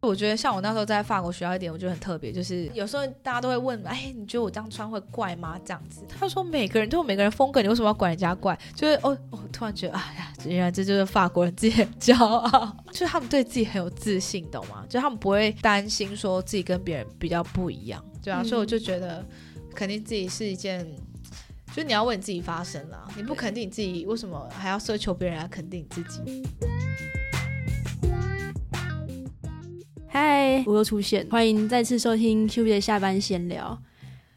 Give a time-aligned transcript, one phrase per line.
[0.00, 5.58] 我觉得像我那时候在法国学到一点，我觉得很特别，就是有时候大家都会问，哎，你觉得我这样穿会怪吗？
[5.64, 8.56] 这样子，他说每个人都有每个人风格，你为什么要管人家怪？
[8.74, 14.84] 就是哦，我突然觉得，哎呀，原来这就是法国人自己很骄傲， 就是他们对自己很有自信，懂吗？
[14.88, 19.24] 就他们不会担心说自己跟别人比较不一样，对啊，所以我就觉得
[19.74, 20.86] 肯定自己是一件，
[21.68, 26.46] 就是你要为你自己发声啦，你不肯定你自己，为什么还要奢求别人来肯定你自己？
[30.10, 33.78] 嗨，我又出现，欢迎再次收听 Q B 的下班闲聊。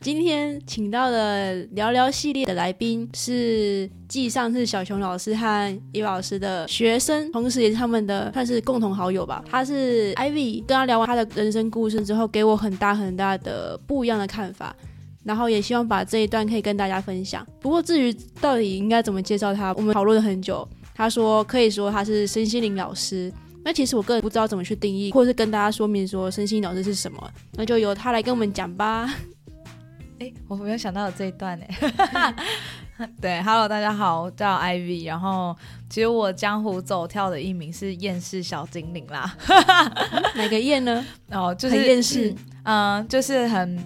[0.01, 9.43] 今天请到的聊聊系列的来宾是继上次小熊老师和伊老师的学生，同时也是他们的算是共同好友吧。
[9.49, 14.75] 他是 Ivy，跟他聊完他的人生故事之后，给我很大很大的不一样的看法，
[15.23, 17.47] 然后也希望把这一段可以跟大家分享。
[17.61, 20.67] 不过至于到底应该怎么介绍他，我们讨论了很久。
[20.93, 23.31] 他说可以说他是身心灵老师。
[23.63, 29.07] 那其实我个人不知道怎么去定义，或者是跟大家说明说身心导师是什么，那就由他来跟我们讲吧。
[30.19, 32.35] 哎，我没有想到有这一段哎。
[33.19, 35.55] 对，Hello，大家好，我叫 Ivy，然后
[35.89, 39.35] 其实我江湖走跳的艺名是厌世小精灵啦。
[40.37, 41.03] 哪个厌呢？
[41.31, 43.83] 哦，就是厌世，嗯，就是很，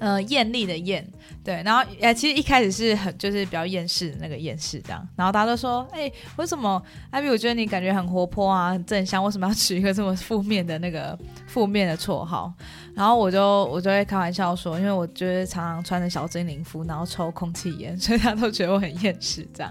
[0.00, 1.06] 呃，艳丽的艳。
[1.42, 7.28] 对，然后呃，其实一开始是很就是比较厌世的那个厌世这样，然后大家都说，哎，为什么艾比？
[7.28, 12.50] 我觉得你感觉很活泼啊，很正向，为什么要取一个这么负面的那个负面的绰号？
[12.94, 19.70] 然后我就我就会开玩笑说，因为我觉得常常穿着小精灵服，然后抽空气烟，所以大家都觉得我很厌世这样。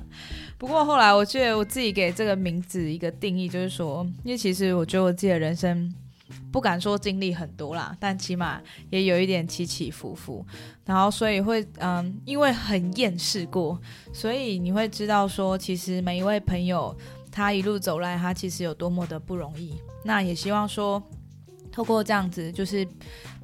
[0.60, 5.92] 不过后来我觉得我自己给这个名字一个定义，就是说，因为其实我觉得我自己的人生。
[6.52, 10.46] 不敢说经历很多啦，但起码也有一点起起伏伏，
[10.86, 13.80] 然后所以会嗯，因为很厌世过，
[14.14, 16.96] 所以你会知道说，其实每一位朋友
[17.32, 19.76] 他一路走来，他其实有多么的不容易。
[20.06, 21.02] 那也希望说，
[21.72, 22.88] 透过这样子，就是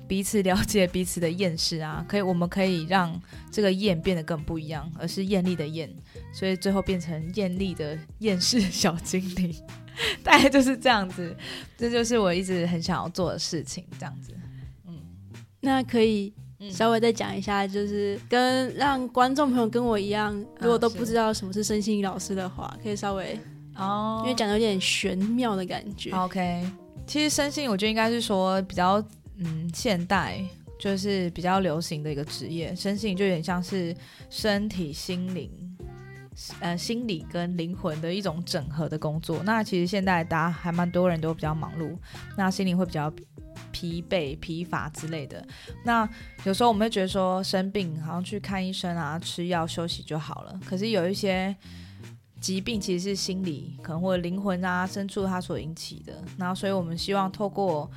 [0.08, 3.20] 彼此了解彼此的厌世啊，可以我们可以让
[3.52, 5.90] 这个厌变得更不一样，而是艳丽的艳，
[6.32, 9.56] 所以最后变成艳丽的厌世小精灵。
[10.24, 11.36] 大概就是这样子，
[11.78, 13.86] 这就是我一直很想要做的事情。
[14.00, 14.34] 这样子，
[14.88, 15.00] 嗯，
[15.60, 16.34] 那可以
[16.72, 23.40] 稍微再讲一下，就是跟让观众朋友跟我一样，如果都不知道什么是身心老师的话，可以稍微
[23.76, 26.12] 哦，因为讲的有点玄妙的感觉。
[26.12, 26.66] OK，
[27.08, 29.04] 其实身心我觉得应该是说比较
[29.38, 30.42] 嗯现代，
[30.80, 33.96] 就是比较流行的一个职业，身心就有点像是
[34.30, 35.50] 身体心灵。
[36.60, 39.42] 呃，心理跟灵魂的一种整合的工作。
[39.44, 41.98] 那其实现在大家还蛮多人都比较忙碌，
[42.38, 43.12] 那心灵会比较
[43.72, 45.46] 疲惫、疲乏之类的。
[45.84, 46.08] 那
[46.44, 50.60] 有时候我们会觉得说生病好像去看医生啊，吃药休息就好了。
[50.66, 51.56] 可是有一些
[52.40, 56.24] 疾病其实是心理可能或者灵魂啊深处它所引起的。
[56.38, 57.90] 那所以我们希望透过。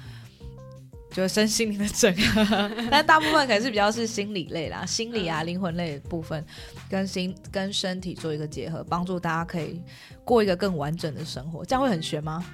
[1.12, 6.45] 就是身心灵的整合， 但大部分可能是比较是心理类啦，心理啊、灵魂类的部分，
[6.89, 9.83] 跟心跟身体做一个结合，帮助大家可以
[10.25, 11.65] 过一个更完整的生活。
[11.65, 12.45] 这样会很悬吗？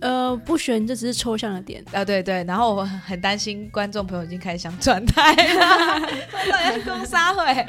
[0.00, 2.04] 呃，不悬，这只是抽象的点啊。
[2.04, 7.66] 对对，然后我很担心观众朋友已经开始想转台了， 公杀会。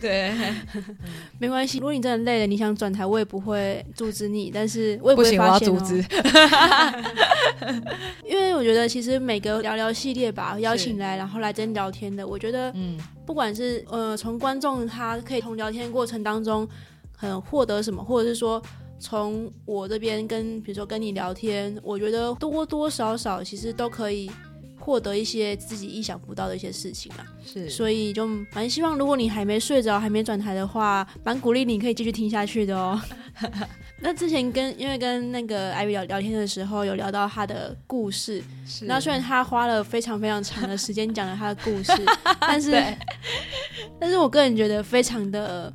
[0.00, 0.34] 对，
[1.38, 1.78] 没关系。
[1.78, 5.78] 如果你真的累了，你想转台，我也不会阻止你，但是我也不会发现哦。
[5.78, 6.04] 阻止，
[8.28, 16.68] 因为我觉得其实每个聊聊系列吧，邀请来然后来真聊天的，我觉得，嗯，不管是呃从观众他可以从聊天过程当中
[17.16, 18.62] 很获得什么，或者是说。
[19.02, 24.30] 从我这边跟，比如说跟你聊天，我觉得多多少少其实都可以
[24.78, 27.26] 获得一些自己意想不到的一些事情啊。
[27.44, 28.24] 是，所以就
[28.54, 33.00] 蛮希望，如果你还没睡着，还没转台的话，蛮鼓励你可以继续听下去的哦。
[33.98, 38.40] 那之前跟因为跟那个艾薇聊聊天的时候，有聊到他的故事。
[38.64, 38.84] 是。
[38.84, 41.92] 那虽然他花了非常非常长的时间讲了他的故事，
[42.40, 42.70] 但是，
[43.98, 45.72] 但是我个人觉得非常的。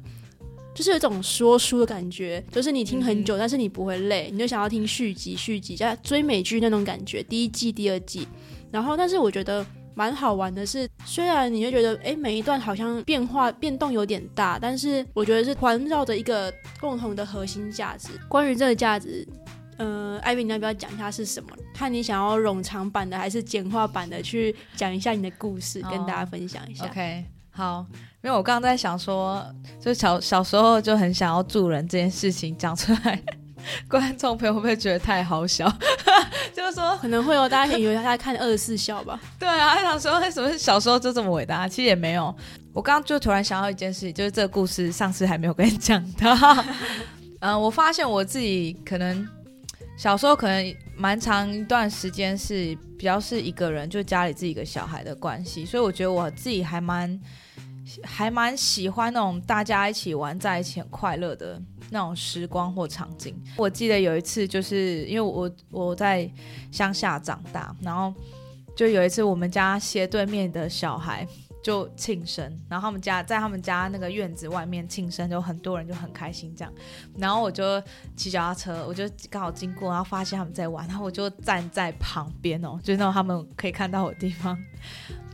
[0.77, 8.27] 就是有一种说书的感觉，就是你听很久，但是你不会累，你就想要听续集、续集，在追美剧那种感觉，第一季、第二季。
[8.69, 9.65] 然后，但是我觉得
[9.95, 18.09] 蛮好玩的是，虽然你就觉得，哎，每一段好像变化变动有点大，但是我觉得是环绕着一个共同的核心价值。
[18.29, 19.27] 关于这个价值，
[19.77, 21.49] 呃，艾薇，你要不要讲一下是什么？
[21.73, 26.85] 看你想要冗长版的还是简化版的，去讲一下你的故事，跟大家分享一下。
[26.85, 27.83] OK，好。
[28.27, 29.41] 因为我刚刚在想说，
[29.79, 33.17] 就小小时候就很想要助人这件事情讲出来，
[33.87, 35.65] 观众朋友会不会觉得太好笑？
[36.53, 39.17] 就是说可能会有大家以为他在看二十四孝吧？
[39.39, 41.69] 对啊，想说为什么小时候就这么伟大？
[41.69, 42.35] 其实也没有。
[42.73, 46.35] 我刚刚就突然想到一件事情，就是这个故事上次还没有跟你讲到。
[47.39, 49.25] 嗯， 我发现我自己可能
[49.97, 57.17] 小时候可能蛮长一段时间是比较是一个人，就家里自己一个小孩的关系，所以我觉得我自己还蛮
[58.03, 63.35] 还蛮喜欢那种大家一起玩在一起很快乐的那种时光或场景。
[63.55, 66.29] 我记得有一次，就是因为我我在
[66.71, 68.13] 乡下长大，然后
[68.75, 71.27] 就有一次我们家斜对面的小孩。
[71.67, 76.73] 就庆生，然后他们家在他们家那个院子外面庆生，就很多人就很开心这样。
[77.17, 77.83] 然后我就
[78.15, 84.57] 骑脚踏车，我就刚好经过，然后发现他们在玩，然后我就站在旁边哦，就是那种他们可以看到我的地方，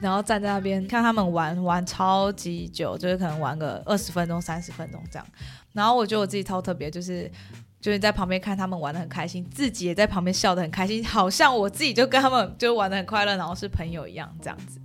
[0.02, 5.28] 然后站在那边看他们玩玩超级久，就是可能玩个二十分钟、三十分钟这样。
[5.74, 7.32] 然后我觉得我自己超特别，就是
[7.80, 14.82] 就是在旁边看他们玩的很开心，自己也在旁边笑得很开心，好像我自己就跟他们就玩的很快乐，然后是朋友一样这样子。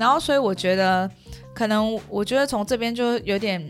[0.00, 1.08] 然后，所以我觉得，
[1.54, 3.62] 可能我觉得从这边就有点，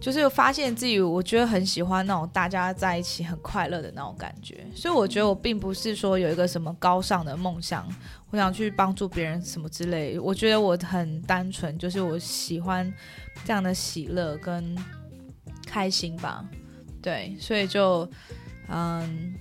[0.00, 4.66] 就是发现自己，我觉得很喜欢那种大家在一起很快乐的那种感觉。
[4.74, 7.86] 所以我觉得我并不是说有一个什么高尚的梦想，
[8.30, 10.18] 我想去帮助别人什么之类。
[10.18, 12.92] 我觉得我很单纯，就是我喜欢
[13.44, 14.76] 这样的喜乐跟
[15.64, 16.44] 开心吧。
[17.00, 18.10] 对，所以就
[18.68, 19.32] 嗯，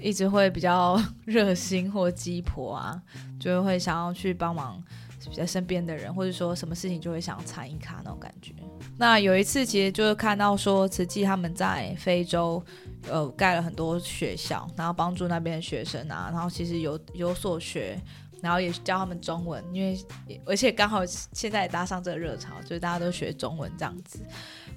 [0.00, 3.00] 一直会比较 热心或鸡婆啊，
[3.38, 4.82] 就会想要去帮忙。
[5.28, 8.52] 比较身边的人，或者说什么事情就会想要参与卡那种感觉。
[8.96, 12.62] 那有一次，其实就是看到说慈济他们在非洲，
[13.08, 18.00] 呃，盖了很多学校，然后帮助那边的学生啊，然后其实有有所学，
[18.42, 19.98] 然后也教他们中文，因为
[20.44, 24.20] 而且刚好现在也搭上这个热潮，就是大家都学中文这样子。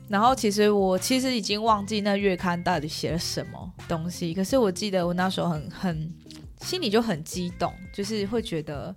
[0.07, 6.13] 然后其实我其实已经忘记那月刊到底写了什么东西，可是我记得我那时候很很
[6.61, 8.95] 心里就很激动，就是会觉得。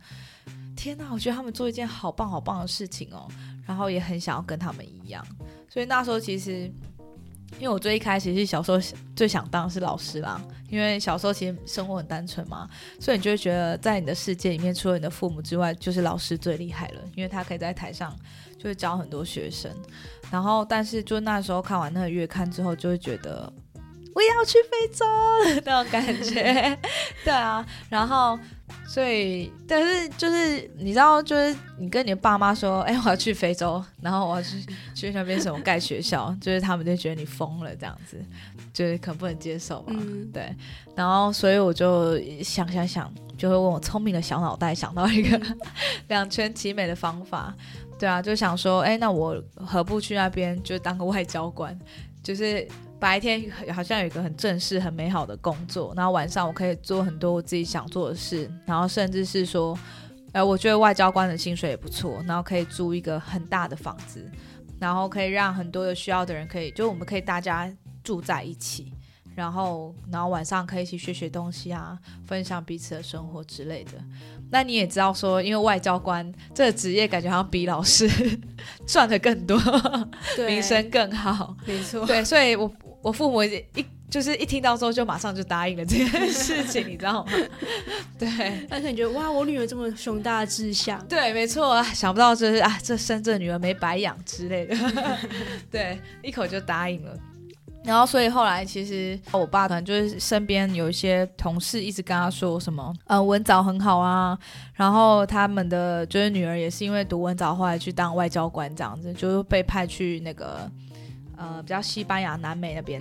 [0.84, 3.26] 天呐，我觉得他们做一件好棒好棒的事情哦，
[3.66, 5.26] 然后也很想要跟他们一样，
[5.66, 6.70] 所以那时候其实，
[7.58, 8.78] 因为我最一开始是小时候
[9.16, 10.38] 最想当的是老师啦，
[10.68, 12.68] 因为小时候其实生活很单纯嘛，
[13.00, 18.14] 所以你就会觉得在你的世界里面，除了你的父母之外，就是老师最厉害了，因为他可以在台上
[18.58, 19.74] 就会教很多学生，
[20.30, 23.50] 然后但是就那时候看完那个月刊之后，就会觉得。
[24.14, 25.04] 我也要去非洲
[25.66, 26.78] 那种感觉，
[27.24, 28.38] 对啊，然后
[28.86, 34.64] 所以但是就是你知道，就是你跟你的爸妈说，哎，我要去非洲，然后我要去
[34.94, 38.16] 去那边什么盖学校，就是他们就觉得你疯了这样子，
[38.72, 40.00] 就是可能不能接受嘛，
[40.32, 40.54] 对，
[40.94, 45.40] 然后所以我就想想想，就会问我聪明的小脑袋想到一个
[46.06, 47.52] 两全其美的方法，
[47.98, 51.76] 对啊，就想说，哎，那我何不去那边就当个外交官，
[52.22, 52.66] 就是。
[53.00, 59.78] 白天好像有一个很正式、很美好的工作，然后晚上我可以做很多我自己想做的事，然后甚至是说，
[60.32, 64.30] 呃，我觉得外交官的薪水也不错，然后可以租一个很大的房子，
[64.78, 67.70] 然后可以让很多有需要的人可以，就我们可以大家
[68.02, 68.90] 住在一起，
[69.34, 73.92] 然后然后晚上可以一起学学东西啊，分享彼此的生活之类的。
[74.50, 78.08] 那你也知道说，因为外交官这个职业感觉好像比老师
[78.86, 79.58] 赚的更多，
[80.46, 82.70] 名声更好，没错，对， 所以我。
[83.04, 87.32] 我父母一就是一听到之后就马上就答应了这件事情，你知道吗？
[88.18, 94.76] 对，但是你觉得哇，我女儿这么雄大的志向，对，没错啊，想不到就是啊，这深圳女儿没白养之类的，
[95.70, 97.14] 对，一口就答应了。
[97.84, 104.38] 然后所以后来其实我爸可能就是身边有一些同事一直跟他说什么，呃，文藻很好啊，
[104.72, 110.70] 然后他们的就是女儿也是因为读文藻后来去当外交官这样子，就是被派去那个。
[111.36, 113.00] 呃，比较西班牙、南美那边，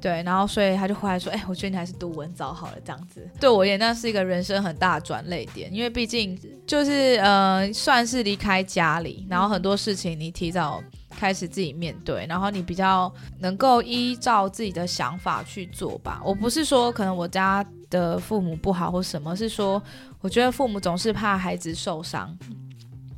[0.00, 16.20] 对，然后所以他就回来说：“哎，我觉得你还是读文藻好了，这样子。”对我也那是一个人生很大的转泪点，因为毕竟就是呃，算是离开家里，然后很多事情你提早开始自己面对，然后你比较能够依照自己的想法去做吧。
[16.24, 19.82] 我不是说可能我家的父母不好或什么，是说
[20.20, 22.36] 我觉得父母总是怕孩子受伤，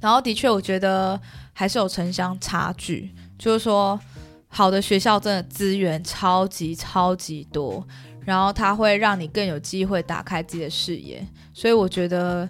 [0.01, 1.21] 然后的确我觉得
[1.53, 3.99] 还是有城乡差距，就是说。
[4.53, 7.87] 好的学校真的资源超级超级多，
[8.25, 12.49] 然后它会让你更有机会打开自己的视野，所以我觉得，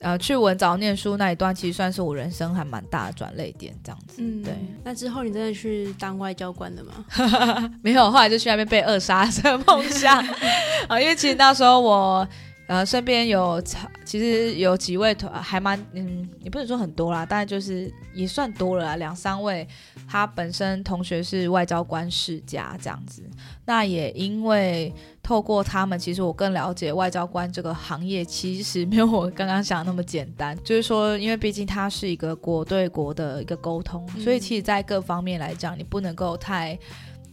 [0.00, 4.16] 呃，去文藻念书那一段其实算是我人生还蛮大的转泪点，这样子。
[4.18, 4.54] 嗯，对。
[4.82, 7.70] 那之后你真的去当外交官了吗？
[7.84, 10.18] 没有，后来就去那边被扼杀的梦想
[10.88, 12.26] 啊，因为其实那时候我。
[12.68, 13.62] 呃，身边有
[14.04, 19.66] 其实有几位同还蛮嗯，也不能说很多啦，但就是也算多了两三位。
[20.08, 23.22] 他本身同学是外交官世家这样子，
[23.64, 24.92] 那也因为
[25.22, 30.56] 透过他们，其实我更了解外交官这个行业，其实没有我刚刚想的那么简单。
[30.64, 36.78] 就是说，因为毕竟它是一个国对国的一个沟通，所以其实在各方面来讲，你不能够太。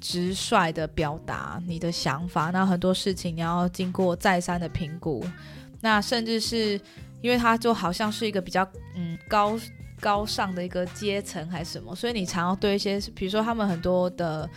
[0.04, 5.26] 直率的表达你的想法，那很多事情你要经过再三的评估，
[5.80, 6.80] 那甚至是
[7.22, 8.68] 因为他就好像是一个比较
[8.98, 9.58] 嗯高
[10.02, 14.50] 高尚的一个阶层还是什么，所以你常要对一些，比如说他们很多的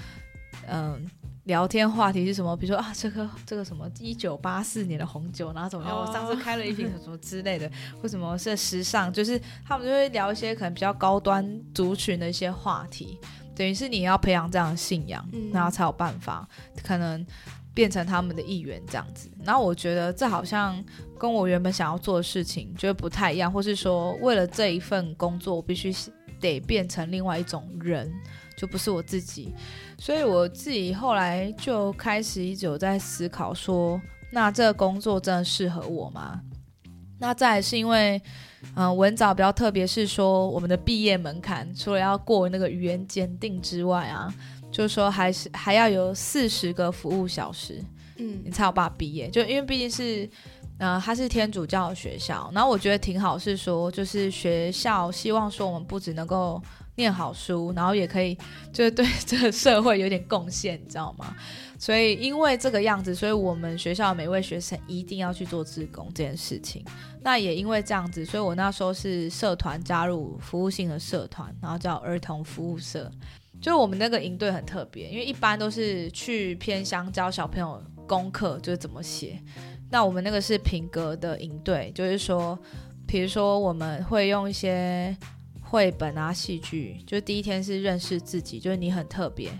[0.66, 1.08] 嗯。
[1.46, 2.56] 聊天话题是什么？
[2.56, 5.96] 比如说啊，这个这个什么一九八四年的红酒，然后怎么样？
[5.96, 7.70] 我上次开了一瓶什么之类的，
[8.02, 9.12] 为什么是时尚？
[9.12, 13.16] 就是他们就会聊一些可能比较高端族群的一些话题。
[13.56, 16.48] 等于是你要培养这样的信仰，然后才有办法
[16.84, 17.26] 可能
[17.74, 19.28] 变成他们的一员这样子。
[19.42, 20.80] 然后我觉得这好像
[21.18, 25.92] 跟我原本想要做的事情觉得不太一样，或是说为了这一份工作，我必须
[26.38, 28.12] 得变成另外一种人。
[28.56, 29.52] 就不是我自己，
[29.98, 36.40] 所以我自己后来就开始一直有在思考说，那这个工作真的适合我吗？
[37.18, 38.20] 那再是因为，
[38.74, 44.32] 嗯，文藻比较特别，是说我们的毕业门槛除了要过那个语言鉴定之外啊，
[44.70, 47.82] 就是说还是还要有四十个服务小时，
[48.16, 49.28] 嗯，你才有办法毕业。
[49.28, 50.28] 就因为毕竟是，
[50.78, 56.62] 呃，它是天主教的学校，然后我觉得挺好，是说就是学校希望说我们不只能够。
[56.98, 58.34] 念好书，然后也可以
[58.72, 61.36] 就是对这个社会有点贡献，你知道吗？
[61.78, 66.84] 所以因为这个样子，所以我们学校每位学生一定要去做志工这件事情。
[67.22, 73.10] 那也因为这样子，所以我那时候是社团加入服务性的社团，然后叫儿童服务社。
[73.60, 79.40] 就我们那个营队很特别，因为一般都是去偏乡教小朋友功课，就是怎么写。
[79.90, 82.58] 那我们那个是品格的营队，就是说，
[83.06, 85.16] 比如说我们会用一些。
[85.68, 89.50] 绘本啊，戏剧，就第一天是认识自己，就是你很特别。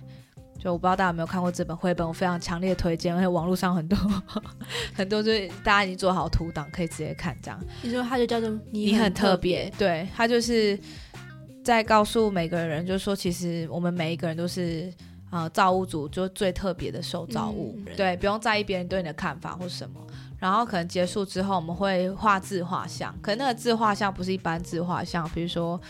[0.67, 3.97] 就我不知道大家有没有看过这本绘本，我非常强烈推荐，而且网络上很多
[4.93, 7.65] 很多，就是大家已经做好图档，可以直接看这样。
[7.83, 10.77] 你说它就叫做你很特别，对，它就是
[11.63, 14.93] 在告诉每个人，就是说其实我们每一个人都是
[15.31, 20.01] 啊造物主就最特别的受造物，对，不用在意别人对你的看法或什么。
[20.37, 25.81] 然后可能结束之后，我们会画自画像，可那个自画像不是一般自画像，比如说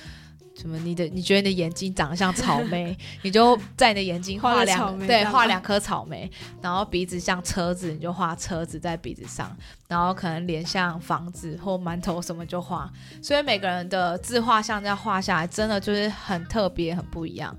[0.59, 6.31] 什么你的你觉得你的眼睛长得像草莓， 你就在你的眼睛画两对画两颗草莓，
[6.63, 9.55] 然后鼻子像车子，你就画车子在鼻子上，
[9.87, 17.55] 然后可能脸像房子或馒头什么就画，所以每个人的自画像这样画下来，真的就是很特别很不一样。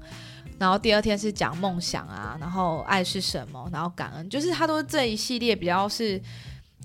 [0.58, 6.20] 然后第二天是讲梦想啊，然后爱是什么，然后感恩，就是他都这一系列比较是。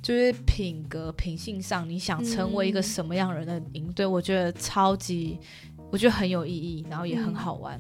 [0.03, 5.39] 就是品格品性上，你想成为一个什么样人的营队，我觉得超级，
[5.93, 7.79] 我觉得很有意义，然后也很好玩。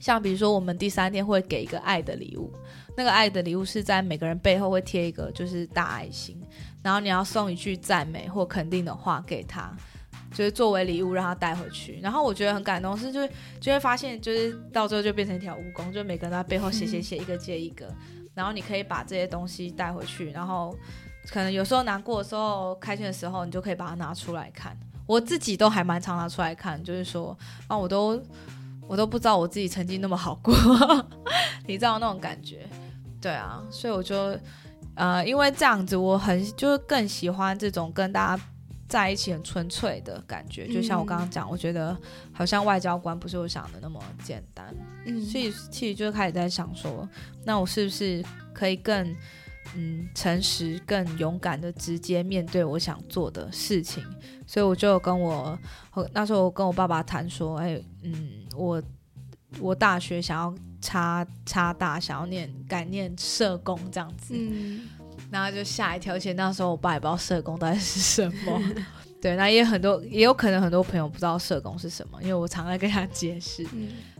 [0.00, 2.52] 像比如说，我们第三天会给一个爱的礼物，
[2.96, 6.36] 那个爱的礼物是在每个人背后会贴一个就是大爱心，
[6.82, 9.72] 然后你要送一句赞美或肯定的话给他，
[10.32, 12.00] 就是作为礼物让他带回去。
[12.02, 13.30] 然后我觉得很感动，是就是
[13.60, 17.88] 就会发现，就是到最后就变成一条蜈蚣，就每个人在背后写写写，一个接一个，
[18.34, 20.76] 然后你可以把这些东西带回去，然后。
[21.30, 24.74] 可能有时候难过的时候、开心的时候，你就可以把它拿出来看。
[25.08, 27.36] 我自己都还蛮常拿出来看，就是说
[27.66, 28.22] 啊，我都
[28.86, 30.54] 我都不知道我自己曾经那么好过，
[31.66, 32.68] 你知道那种感觉？
[33.18, 34.38] 对啊，所以我就
[34.94, 38.44] 呃，因为这样子，我很就是更喜欢这种跟大家
[38.86, 40.68] 在一起很纯粹的感觉。
[40.68, 41.96] 就像我刚刚讲，我觉得
[42.30, 44.74] 好像外交官不是我想的那么简单，
[45.06, 47.08] 嗯，所以其实就开始在想说，
[47.44, 48.22] 那我是不是
[48.52, 49.16] 可以更。
[49.80, 54.04] 嗯，诚实、更勇敢的直接面对我想做的事情，
[54.44, 55.56] 所以我就跟我
[56.12, 58.82] 那时候我跟我爸爸谈说，哎，嗯，我
[59.60, 64.88] 我大学想要插插大，想要念改念社工这样子，嗯，
[65.30, 68.60] 然后就吓一跳，而且那时候我爸也不知道社工到底是什么，
[69.22, 73.64] 对，那也很多也有可能很多朋友不知道社工是什么，因为我常在跟他解释，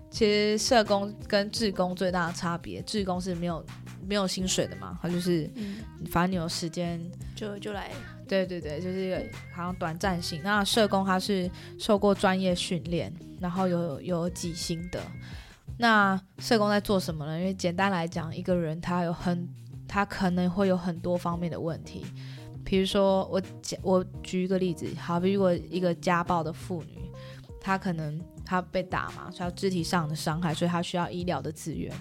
[0.08, 3.64] 其实社工跟志工最大的差别，志工是没有。
[4.08, 5.48] 没有薪水的嘛，他就是，
[6.10, 6.98] 反正你有时间
[7.36, 7.90] 就就来，
[8.26, 10.40] 对对对，就是好像短暂性。
[10.42, 14.98] 那社工他是受过专业训练，然后有有几薪的。
[15.76, 17.38] 那社工在做什么呢？
[17.38, 19.46] 因为简单来讲，一个人他有很，
[19.86, 22.06] 他可能会有很多方面的问题。
[22.64, 23.42] 比如说，我
[23.82, 27.10] 我举一个例子，好比如果一个家暴的妇女，
[27.60, 31.94] 她可能她被打嘛，需要肢体上的伤害，所以她需要医疗的资源。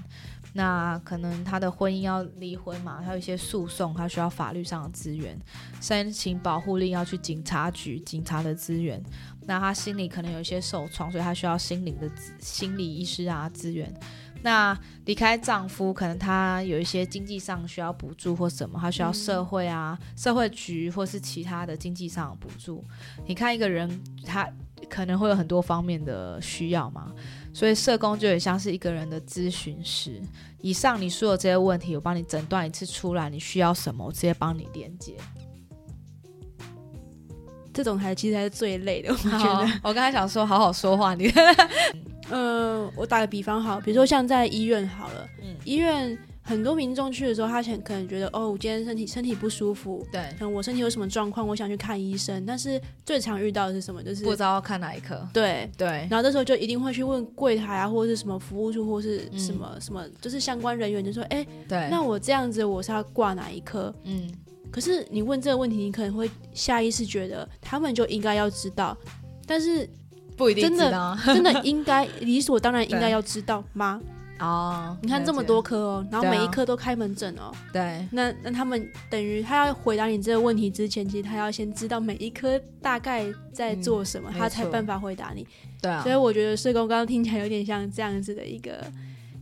[0.53, 5.39] 那可能他的婚姻要离婚嘛，他有一些诉讼，他需要法律上的资源，
[5.79, 9.01] 申请保护令要去警察局，警察的资源。
[9.45, 13.93] 那他心里可能有一些受创，所以他需要心灵的心理医师啊资源。
[14.43, 22.83] 那离开丈夫，可能他有一些经济上需要补助或什么，他需要社会啊社会局或是其他的经济上的补助。
[23.25, 23.89] 你看一个人，
[24.25, 24.47] 他
[24.89, 27.11] 可能会有很多方面的需要嘛。
[27.57, 30.21] 所以社工就很像是一个人的咨询师。
[30.61, 35.15] 以上你说的这些问题，我帮你诊断一次出来，你需要什么，我直接帮你连接。
[37.73, 39.79] 这种还其实还是最累的，我觉得。
[39.81, 41.33] 我刚才想说好好说话，你，
[42.29, 46.15] 嗯，我打个比方好，比如说像在医院好了，嗯，医院
[46.47, 54.01] 很多民众去的时候，他想可能觉得哦，我今天身体身体不舒服，对，嗯，我身体有什么状况，我想去看医生，但是最常遇到的是什么？
[54.01, 55.69] 就是不知道看哪一科，对。
[55.77, 63.93] 对，然后这时候就一定会去问柜台啊，或者是什么服务处，或是什么什么，就是相关人员就说，哎，对，那我这样子我是要挂哪一科？
[64.05, 64.31] 嗯。
[64.71, 68.95] 可是你问这个问题，你可能会下意识觉得他们就应该要知道，
[69.45, 69.89] 但是
[70.35, 74.01] 不一定真的真的应该 理所当然应该要知道吗？
[74.39, 85.47] 哦，你看这么多科哦，然后每一科都开门诊哦，对，那那他们等于他要回答你这个问题之前，其实他要先知道每一科大概在做什么，他才办法回答你。
[85.81, 88.83] 对啊，所以我觉得社工刚刚听起来有点像这样子的一个。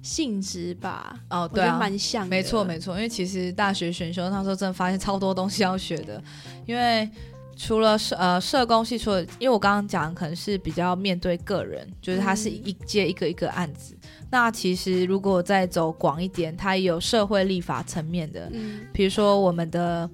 [0.01, 2.93] 性质吧，哦，对啊，蛮像，没错没错。
[2.93, 6.23] 因为其实大学选修那时候真的发现超多东西要学的，
[6.67, 7.09] 因为
[7.57, 13.97] 除了社呃社工系，除了因为我刚刚讲可能是比较面对个人，就是它是一接一个一个案子。
[14.29, 20.09] 那其实如果再走广一点，它也有社会立法层面的，嗯，比如说我们的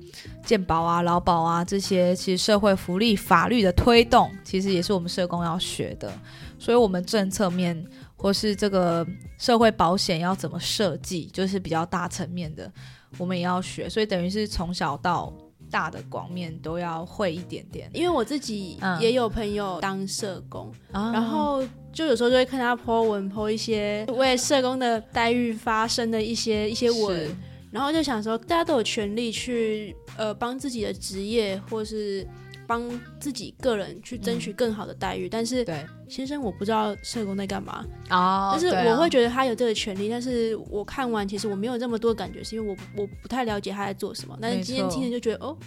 [0.45, 6.11] 健保啊、劳保啊这些，其实社会福利法律的推动，其实也是我们社工要学的。
[6.59, 7.85] 所以，我们政策面。
[8.21, 9.03] 或是这个
[9.39, 12.71] 社会保险要怎么设计，就是比较大层面的，
[13.17, 15.33] 我们也要学，所以等于是从小到
[15.71, 17.89] 大的广面都要会一点点。
[17.95, 21.63] 因为我自己也有朋友当社工，然后
[21.93, 27.35] 就有时候就会看他 po 文 po 一些为社工的待遇发声的一些一些文，
[27.71, 32.27] 然后就想说，大家都有权利去呃帮自己的职业或是。
[32.67, 44.37] 帮自己个人去争取更好的待遇，但是对先生，我不知道社工在干嘛哦，但是我会觉得他有这个权利，但是我看完其实我没有这么多感觉，是因为我我不太了解他在做什么。
[44.39, 45.57] 但是今天听了就觉得哦，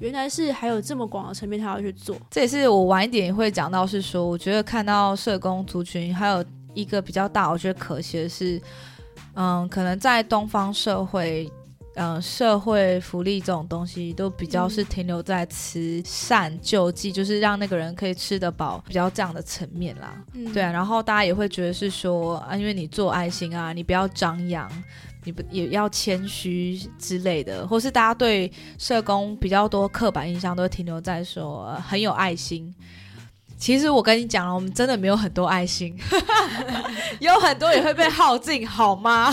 [0.00, 2.16] 原来是还有这么广的层面他要去做。
[2.30, 8.60] 这也是我晚一点会讲到，是说我觉得看到社工族群还有一个比较大，我觉得可惜的是，
[9.34, 11.50] 嗯，可能在东方社会。
[11.96, 20.14] 嗯，社会福利这种东西都比较是停留在慈善救济，就是让那个人可以吃得饱，比较这样的层面啦。
[20.54, 24.70] 对啊，然后大家也会觉得是说啊，因为你做爱心啊，你不要张扬，
[25.24, 32.74] 你不也要谦虚之类的，或是大家对社工比较多刻板印象都停留在说很有爱心。
[33.60, 35.94] 其实我跟你讲了，我们真的没有很多爱心，
[37.20, 39.32] 有很多也会被耗尽，好吗？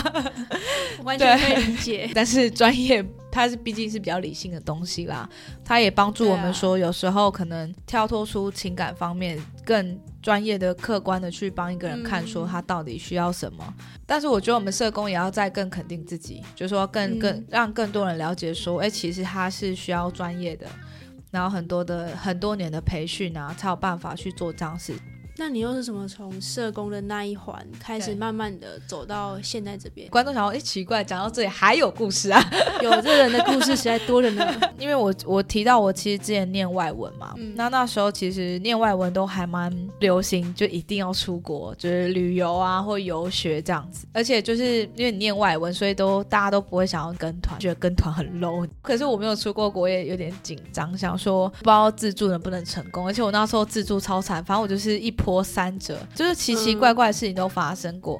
[1.02, 2.10] 完全可以理解。
[2.14, 5.26] 但是专业它是毕竟是比较理性的东西啦，
[5.64, 13.74] 它也帮助我们说，有时候可能跳脱出情感方面，更专业的、客观的去帮一个人看，说他到底需要什么。
[14.04, 20.66] 但是我觉得我们社工也要再更肯定自己，就是说更更让更多人了解说，哎，其实他是需要专业的。
[21.30, 24.94] 然后很多的很多年的培训啊，才有办法去做这样事。
[25.40, 30.08] 那你又是什么从社工的那一环开始，慢慢的走到现在这边？
[30.08, 32.42] 观众想说，哎，奇怪，讲到这里还有故事啊？
[32.82, 34.44] 有这人的故事实在多了呢。
[34.80, 44.08] 因为我我提到我其实之前念外文嘛，那那时候其实念外文都还蛮流行，就一定要出国，就是旅游啊或游学这样子。
[44.12, 48.68] 而且就是因为你念外文，所以都大家都不会想要跟团，觉得跟团很 low。
[48.82, 53.06] 可是我没有出过国，也有点紧张，想说不知道自助能不能成功。
[53.06, 55.14] 而且我那时候自助超惨，反正我就是一。
[55.28, 58.18] 波三折，就是奇奇怪怪的事情都发生过，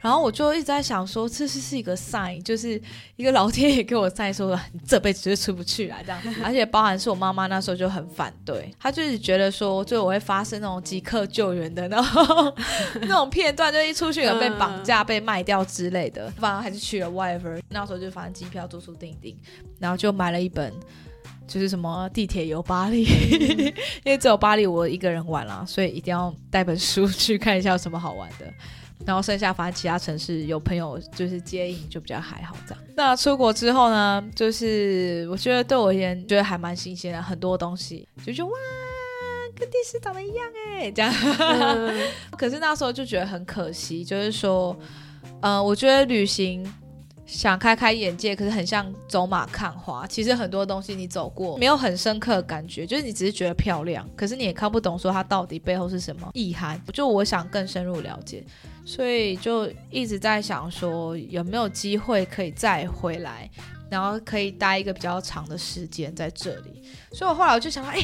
[0.00, 2.82] 然后我就一直在想说，这是是一个 sign，就是
[3.14, 6.20] 一个老天爷给我在说，你这辈子就出不去了这样。
[6.42, 12.54] 而且包含是我妈妈那时候就很反对，她就是觉得说，就我会发生那种即刻救援的那种
[13.02, 16.28] 那种片段，就一出去有被绑架、被卖掉之类的。
[16.38, 19.38] 反正还是去了 whatever，那时候就反正机票、住宿订订，
[19.78, 20.72] 然后就买了一本。
[21.48, 23.04] 就是什么地铁游巴黎，
[24.04, 28.46] 因为只有巴黎我一个人玩啦，所以一定要带本书去看一下有什么好玩的。
[29.06, 32.84] 然后剩下反正其他城市有朋友就是接应，就比较还好这样。
[32.96, 38.52] 那出国之后呢，就是我觉得对我而言觉得还蛮新鲜的，很多东西就觉得哇，
[39.54, 41.14] 跟电视长得一样哎，这样。
[42.36, 44.76] 可是那时候就觉得很可惜，就是说，
[45.40, 46.62] 嗯，我觉得旅行。
[47.28, 50.06] 想开开眼界，可是很像走马看花。
[50.06, 56.80] 其实很多东西你走过，没有很深刻的感觉，就是你只是觉得漂亮，可是你也看不懂说它到底背后是什么意涵。
[56.90, 58.42] 就我想更深入了解，
[58.86, 63.48] 所以就一直在想说有没有机会可以再回来，
[63.90, 66.82] 然后可以待一个比较长的时间在这里。
[67.12, 68.00] 所以我后来我就想到，哎。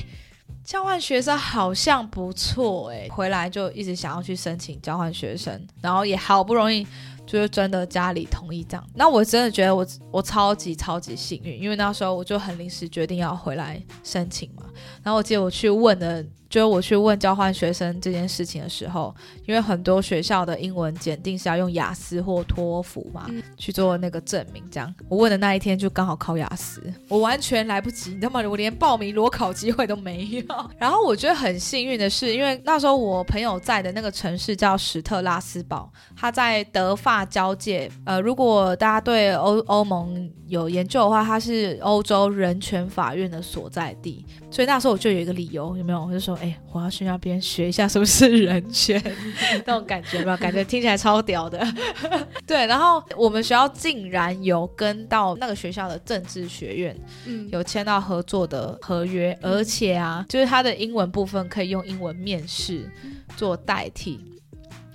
[0.63, 6.87] 交换学生好像不错哎，回来就一直想要去申请交换学生，然后也好不容易
[7.27, 8.87] 就是真的家里同意这样。
[8.95, 14.65] 那我真的觉得我我超级超级幸运，因为那时候我就很临时决定要回来申请嘛。
[15.03, 16.25] 然后我记得我去问的。
[16.51, 19.13] 就是我去问交换学生这件事情的时候，
[19.45, 24.63] 因为很多学校的英文检定是要用雅思或托福嘛，去做那个证明。
[24.71, 28.41] 这样，我问的那一天就刚好考雅思，我完全来不及，你知道吗？
[28.49, 30.45] 我连报名裸考机会都没有。
[30.79, 37.91] 然后我觉得很幸运的是，因为那时候我朋友在的那个城市叫史特拉斯堡，他在德法交界。
[38.05, 46.07] 呃，如果大家对欧欧盟有研究的话，它是欧洲人权法院的所在地，所以那时候我就有一个理由，有没有？
[46.07, 46.37] 我就说。
[46.37, 49.03] 哎，我要去那边学一下什么是人权，
[49.67, 51.67] 那种感觉吧，感觉听起来超屌的。
[52.47, 62.89] 对，然后我们学校竟然有跟到那个学校的政治学院，嗯，有签到合作的合约，而且啊，就是他的英文部分可以用英文面试
[63.37, 64.21] 做代替，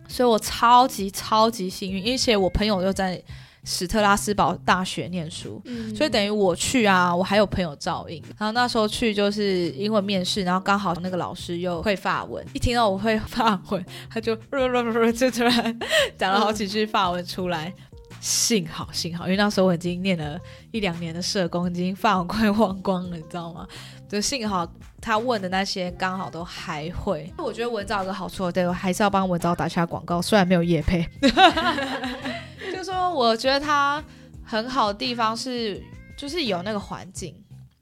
[0.07, 3.21] 所以我超级超级幸运，而且我朋友又在。
[3.71, 5.61] 史特拉斯堡大学念书，
[5.95, 8.19] 所以等于我去啊，我还有朋友照应。
[8.35, 14.35] 然后那时候去就是英文面试，然后刚好那个老师又会法文，一听到我会法文，他就
[15.13, 15.79] 就突然
[16.17, 17.71] 讲了好几句法文出来。
[18.19, 20.37] 幸好幸好，因为那时候我已经念了
[20.71, 23.65] 一两年的社工，已经法文快忘光了，你知道吗？
[24.09, 24.67] 就幸好
[24.99, 27.31] 他问的那些刚好都还会。
[27.37, 31.07] 我觉得文藻有个好处，对我还是要帮文藻打下广告，虽然没有业配。
[32.79, 34.01] 就说我觉得它
[34.41, 35.83] 很好的地方是，
[36.17, 37.35] 就是有那个环境，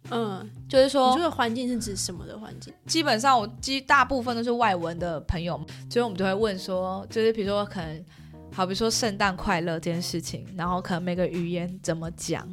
[0.10, 2.74] 嗯，就是说，这个环境是指什么的环境？
[2.88, 5.56] 基本上我基大部分都是外文的朋友，
[5.88, 8.06] 所以我们就会问说，就是比如说可能，
[8.52, 12.44] 好比说圣诞快乐这件事情，然后可能每个语言怎么讲，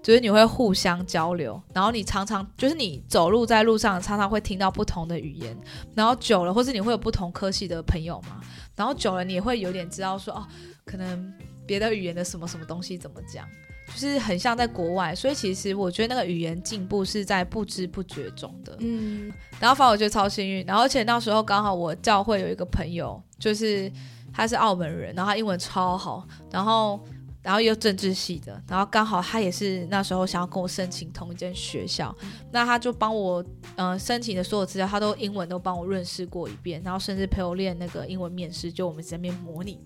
[0.00, 5.58] 就是你会互相交流，然后你常常就是你走路在路上常常会听到不同的语言，
[5.96, 8.40] 然后久了，或是你会有不同科系的朋友嘛，
[8.76, 10.46] 然后久了你也会有点知道说，哦，
[10.84, 11.34] 可能。
[11.68, 13.46] 别的语言的什么什么东西怎么讲，
[13.86, 18.74] 就是很像在国外，所以其实我觉得那个语言进步是在不知不觉中的。
[18.80, 23.92] 嗯，然后反正我觉得超幸运，然后而且那时候刚好我教会有一个朋友，就是
[24.32, 26.98] 他是澳门人，然后他英文超好，然后
[27.42, 32.14] 然后又政治系的，然后刚好他也是那时候想要跟我申请同一间学校，
[32.50, 33.44] 那他就帮我
[33.76, 39.78] 呃申请的所有资料，他都英文都帮我润饰过一遍，然后甚至陪我练那个英文面试，就我们在那边模拟。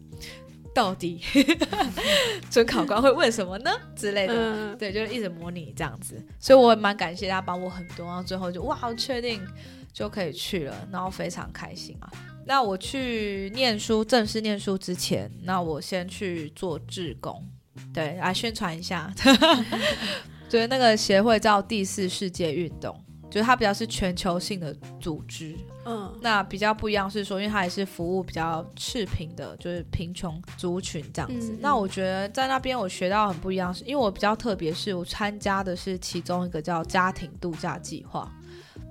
[0.74, 1.20] 到底
[2.50, 3.70] 准考官会问什么呢？
[3.94, 9.40] 之类的，对，就是一直模拟这样子，所以我蛮感谢他帮我很多，然后最后就哇，确定
[9.92, 12.10] 就可以去了，然后非常开心啊。
[12.44, 17.46] 那我去念书，正式念书之前，那我先去做志工，
[17.94, 19.12] 对，来宣传一下，
[20.48, 22.98] 觉得那个协会叫第四世界运动。
[23.30, 31.56] 就是它比较是全球性的组织，嗯，那比较不一样是说，因为它也是服务比较赤贫的，就是贫穷族群这样子。
[31.60, 38.30] 那我觉得在那边我学到很不一样，是因为我比较特别，是我参加的是其中一个叫家庭度假计划，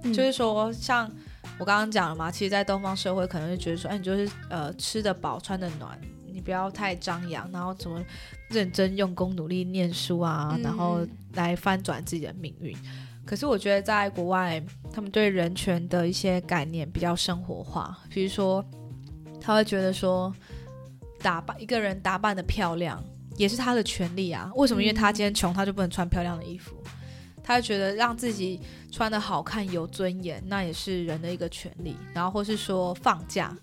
[0.04, 1.10] 就是说像
[1.58, 8.04] 我刚刚讲了嘛，其实，在东方社会可能会觉得说，哎，你就是呃吃得饱穿得暖，你不要太张扬，然后怎么
[8.50, 12.76] 认真用功努力念书啊，然后来翻转自己的命运。
[13.32, 17.98] 可是我觉得在国外，他们对人权的一些概念比较生活化。
[18.10, 18.62] 比如说，
[19.40, 20.36] 他会觉得说，
[21.22, 23.02] 打扮一个人打扮的漂亮
[23.38, 24.52] 也是他的权利啊。
[24.58, 24.84] 为什么？
[24.84, 26.76] 因为他今天穷，他就不能穿漂亮的衣服。
[27.42, 28.60] 他觉得让自己
[28.92, 31.96] 穿的好看、有尊严，那也是人的一个权利。
[32.14, 33.58] 然后或是说放假，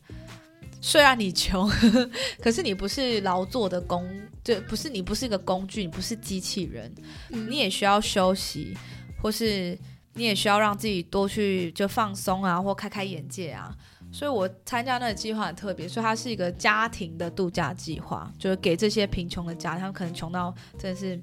[0.80, 1.70] 虽然你穷，
[2.40, 4.08] 可是你不是劳作的工，
[4.42, 6.90] 就不是你不是一个工具，你不是机器人，
[7.28, 8.74] 你也需要休息。
[9.20, 9.78] 或是
[10.14, 13.76] 你也需要让自己多去就放松啊，或开开眼界啊。
[14.10, 21.20] 所以我参加那个计划很特别，所以它是一个家庭的度假计划，就是给这些贫穷的家，他们可能穷到真的是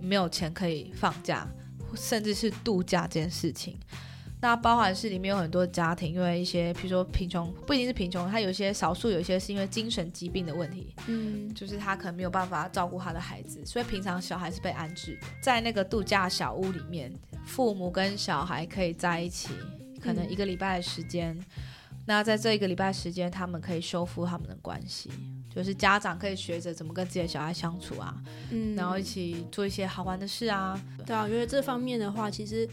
[0.00, 1.46] 没有钱可以放假，
[1.94, 3.78] 甚至是度假这件事情。
[4.40, 17.12] 那包含是里面有很多家庭，因为一些比如说贫穷，不一定是贫穷，他有些少数有一些是因为精神疾病的问题，嗯，就是他可能没有办法照顾他的孩子，所以平常小孩是被安置在那个度假小屋里面，
[17.44, 19.50] 父母跟小孩可以在一起，
[20.00, 21.38] 可能一个礼拜的时间。
[22.06, 25.10] 那在这一个礼拜时间，他们可以修复他们的关系，
[25.54, 28.14] 就是家长可以学着怎么跟自己的小孩相处啊，
[28.50, 30.80] 嗯，然后一起做一些好玩的事啊。
[31.06, 32.68] 对啊，我觉得这方面的话，其实。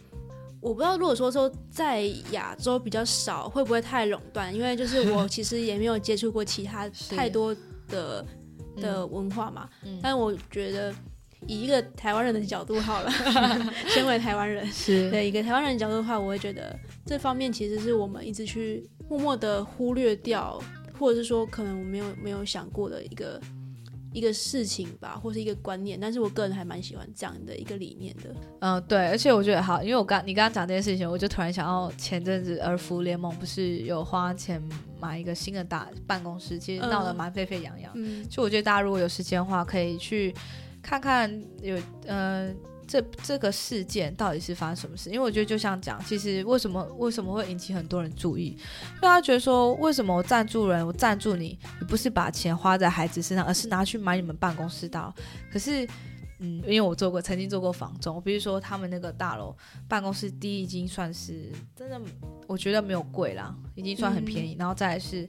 [0.62, 2.02] 我不知道，如果说说在
[2.32, 4.54] 亚洲比较少，会不会太垄断？
[4.54, 7.56] 因为就是我其实也没有接触过其他 太多
[7.88, 8.26] 的
[8.76, 9.70] 的文化嘛。
[10.02, 10.94] 但我觉得
[11.48, 13.12] 以一个台湾人的角度好了，
[13.88, 20.62] 身为台湾人，是对一个台湾人的角度的话，我会觉得这方面其实是我们一直去默默的忽略掉，
[21.00, 23.42] 或者是说可能我没有没有想过的一个
[24.12, 26.00] 一个事情吧，或是一个观念。
[26.00, 28.36] 但是我个人还蛮喜欢这样的一个理念的。
[28.60, 34.62] 嗯，对，而且我觉得好，因为我刚你刚刚讲这件事情，我就突然想到前阵子儿福联盟不是有花钱
[35.00, 37.92] 买一个新的大办公室，其实闹得蛮沸沸扬扬。
[37.96, 40.34] 嗯就我觉得大家如果有时间的话，可以去
[40.82, 41.30] 看看
[41.62, 42.54] 有呃
[42.88, 45.10] 这这个事件到底是发生什么事。
[45.10, 55.14] 因为我觉得就像讲，其实为什么为什么会引起很多人注意，因为他觉得说，为什么我赞助人，我赞助你，你不是把钱花在孩子身上，而是拿去买你们办公室的。
[55.52, 55.88] 可是。
[56.42, 59.54] 嗯，因为我做过，曾经做过房仲，比如说他们那个大楼
[59.90, 62.00] 办公室第一已经算是真的，
[62.48, 64.56] 我觉得没有贵啦，已经算很便宜。
[64.58, 65.28] 然后再来是，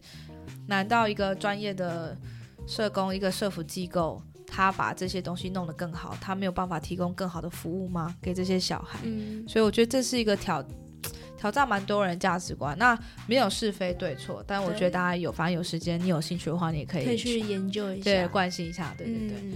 [0.68, 2.16] 难道一个专业的
[2.64, 8.14] 社工、一个社服机构，他把这些东西弄得更好，他没有办法提供更好的服务吗？
[8.20, 8.98] 给这些小孩？
[9.04, 10.62] 嗯所以我觉得这是一个挑
[11.38, 12.76] 挑战蛮多人价值观。
[12.76, 18.04] 那没有是非对错，但我觉得大家有，反正有时间，你有兴趣的话，你也可以可以去研究一下。
[18.04, 19.38] 对关心一下，对对对。
[19.42, 19.52] 嗯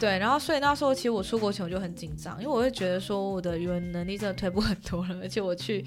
[0.00, 5.84] 对，然后所以那时候其实我出国前我就很紧张，因为我会觉得说我的语文能力真的退步很多了，而且我去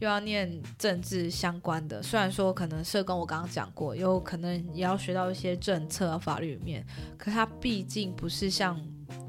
[0.00, 6.84] 又要念政治相关的，虽然说可能社工我刚刚讲过，有可能也要学到一些政策啊法律面，
[7.16, 8.80] 可它毕竟不是像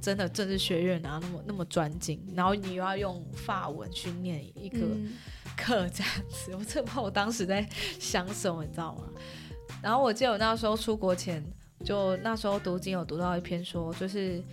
[0.02, 5.14] 真的政治学院啊那么那么专精，然后你又要用法文去念一个嗯
[5.56, 7.68] 课这样子，我真的不知道我当时在
[8.00, 9.04] 想什么，你知道吗？
[9.82, 11.44] 然后我记得我那时候出国前，
[11.84, 14.44] 就那时候读经有读到一篇说，就是，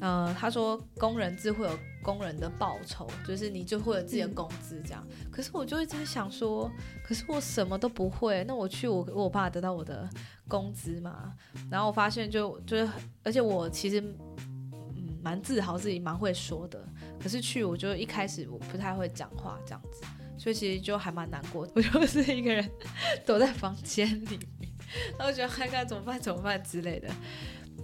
[0.00, 5.06] 呃，他说工人自会有工人的报酬，就是你就会有自己的工资这样。
[5.30, 6.70] 可是我就一直在想说，
[7.04, 10.08] 可是我什么都不会，那我去我我爸得到我的
[10.46, 11.34] 工资嘛？
[11.70, 16.82] 然后我发现就就是，而且我其实嗯蛮自豪自己蛮会说的，
[17.20, 20.02] 可是去我就一开始我不太会讲话这样子。
[20.40, 22.70] 所以其实就还蛮难过， 我就是一个人
[23.26, 24.72] 躲在房间里面，
[25.18, 27.08] 然后觉得该该怎么办怎么办之类的。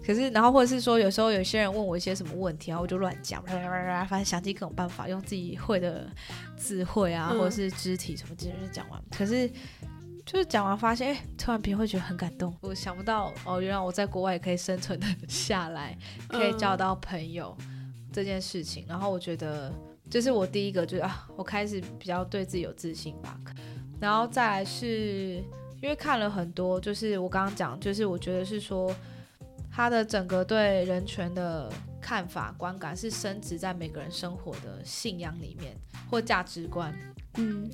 [0.06, 6.06] 可是，然后或者是说，有时候有些人问我一些什么问题，然后我就乱讲，反正想尽各种办法，用自己会的
[6.56, 9.02] 智慧啊，嗯或者是肢体什么，直接就讲完。
[9.10, 9.48] 可是
[10.26, 12.54] 就是讲完发现，哎，突然别人会觉得很感动。
[12.60, 15.96] 我想不到哦，原来我在国外也可以生存的下来，
[16.28, 17.56] 可以交到朋友、
[18.12, 18.84] 这件事情。
[18.88, 19.72] 然后我觉得。
[20.10, 23.40] 这是我第一个，就是啊，我开始比较对自己有自信吧。
[23.98, 25.42] 然后再来是
[25.80, 28.94] 因为看了很多，就是我刚刚讲，就是我觉得是说
[29.74, 31.68] 他的整个对人权的
[32.00, 35.76] 看法、观感是深植在每个人生活的信仰里面
[36.08, 36.94] 或价值观。
[37.38, 37.68] 嗯，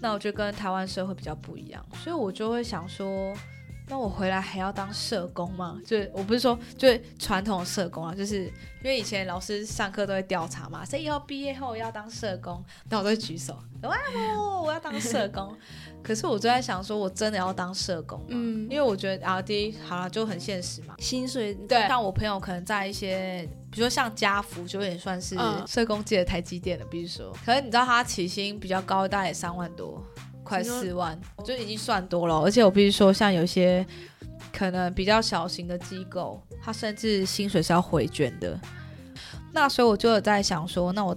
[0.00, 3.34] 那我觉得跟台湾社会比较不一样，所以我就会想说。
[3.90, 5.78] 那我回来还要当社工吗？
[5.84, 13.96] 就是我不是说就是传统社工啊，就是因为以前老师上课都会调查嘛，谁以后毕业后要当社工，那我都会举手，哇
[14.36, 15.54] 哦，我要当社工。
[16.02, 18.26] 可是我就在想说，我真的要当社工吗？
[18.28, 20.94] 嗯因为我觉得啊，第一好了就很现实嘛。
[20.98, 26.84] 薪水对，像我朋友可能在一些，比如说像家福，就有点算是嗯社工界的台积电了。
[26.86, 30.00] 比如说，可是你知道他起薪比较高，大概也三万多。
[30.50, 32.40] 快四万，我就已经算多了。
[32.40, 33.86] 而且我必须说，像有些
[34.52, 38.58] 可能比较小型的机构，它甚至薪水是要回卷的。
[39.52, 41.16] 那所以我就有在想说，那我，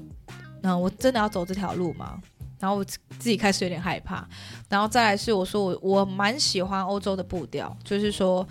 [0.61, 2.19] 嗯，我真的要走这条路吗？
[2.59, 4.27] 然后我自己开始有点害怕。
[4.69, 8.47] 然后再来是我说我我蛮喜欢欧洲的步调，就是说，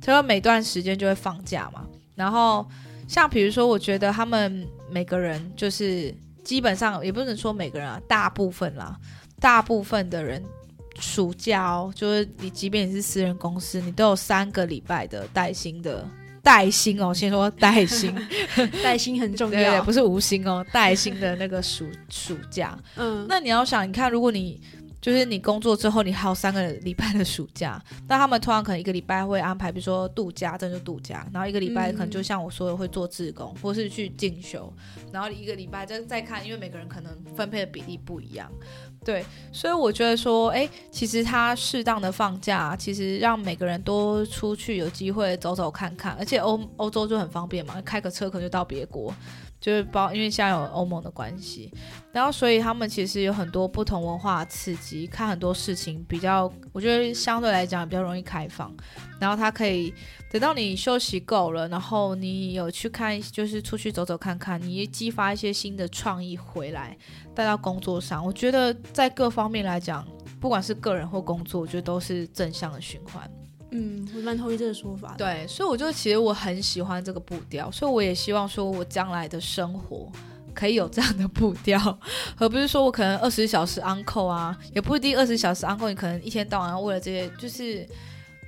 [0.00, 1.86] 他说每段时间就会放假嘛。
[2.14, 2.66] 然后
[3.06, 6.12] 像比如说，我觉得他们每个人就是
[6.44, 8.98] 基本上也不能说每个人啊，大部分啦。
[9.40, 10.42] 大部分的人
[10.98, 16.08] 暑假哦，就是你，即便你是私人公司，你都有三个礼拜的带薪的
[16.42, 17.12] 带薪哦。
[17.12, 18.14] 先说带薪，
[18.82, 22.78] 带薪很重对对，要，不是无薪哦，带薪的那个暑暑假。
[22.96, 24.60] 嗯，那你要想，你看，如果你
[24.98, 34.72] 就是你工作之后，你还有三个礼拜的暑假，那他们通常可能一个礼拜会安排，比如说度假，这就度假，然后一个礼拜可能就像我说的会做志工，或是去进修，
[35.12, 38.50] 然后一个礼拜再再看，因为每个人可能分配的比例不一样，
[39.06, 49.14] 对，所以我觉得说，哎，其实他适当的放假，其实让每个人都出去有机会走走看看，而且欧欧洲就很方便嘛，开个车可能就到别国。
[49.60, 51.72] 就是包，因为现在有欧盟的关系，
[52.12, 58.74] 然后所以他们其实有很多不同文化刺激，看很多事情比较，我觉得相对来讲比较容易开放。
[59.18, 59.92] 然后他可以
[60.30, 66.96] 等到你休息够了，然后你有去看，就是出去走走看看，你激发一些新的创意回来
[67.34, 68.24] 带到工作上。
[68.24, 70.06] 我觉得在各方面来讲，
[70.38, 73.28] 不管是个人或工作，我觉得都是正向的循环。
[73.70, 75.14] 嗯，我蛮同意这个说法。
[75.18, 80.10] 对，所以我就其实我很喜欢这个步调，所以我也希望说我将来的生活
[80.54, 81.98] 可以有这样的步调，
[82.38, 87.86] 而不是说我可能二十小时 uncle 啊，也不一定二十小时 uncle，你可能一天到晚要为了这些就是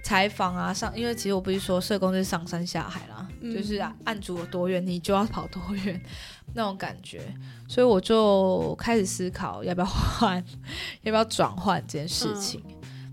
[0.02, 6.00] 采访啊上，因为其实我不是说社工就是上山下海啦，嗯就是案主有多远你就要跑多远
[6.54, 7.20] 那种感觉，
[7.68, 10.42] 所以我就开始思考要不要换，
[11.02, 12.62] 要不要转换这件事情，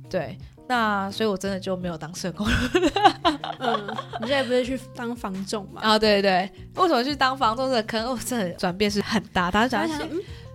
[0.10, 0.38] 对。
[0.68, 2.54] 那所以，我真的就没有当社工了。
[3.60, 3.88] 嗯，
[4.22, 5.82] 你现在不是去当房仲嘛？
[5.82, 8.04] 啊，对对对，为什么去当房东的坑？
[8.06, 9.52] 哦，这转变是很大。
[9.52, 10.10] 大家想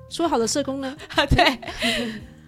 [0.09, 0.97] 说好的社工呢？
[1.15, 1.59] 啊对，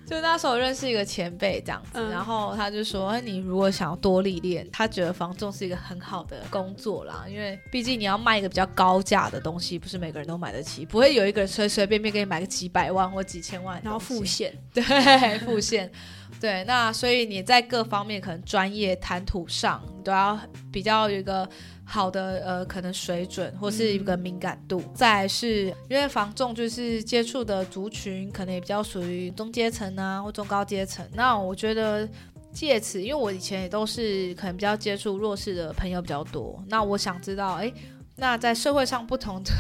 [0.05, 14.83] 就那时候我认识一个前辈这样子，嗯然后他就说，你如果想要多历练，他觉得房仲是一个很好的工作啦，因为毕竟你要卖一个比较高价的东西，不是每个人都买得起，不会有一个人随随便便给你买个几百万或几千万然后付现， 对，
[15.41, 15.91] 付现，
[16.43, 20.37] 对，那所以你在各方面可能专业谈吐上，你都要
[20.73, 21.49] 比较有一个
[21.85, 24.83] 好的呃可能水准或是一个敏感度。
[24.93, 32.09] 再是因为房仲就是接触的族群可能也比较属于中阶层啊或中高阶层，那我觉得。
[32.55, 37.73] 借此，因为我以前也都是可能比较接触弱势的朋友比较多，那我想知道，哎，
[38.15, 39.51] 那在社会上不同的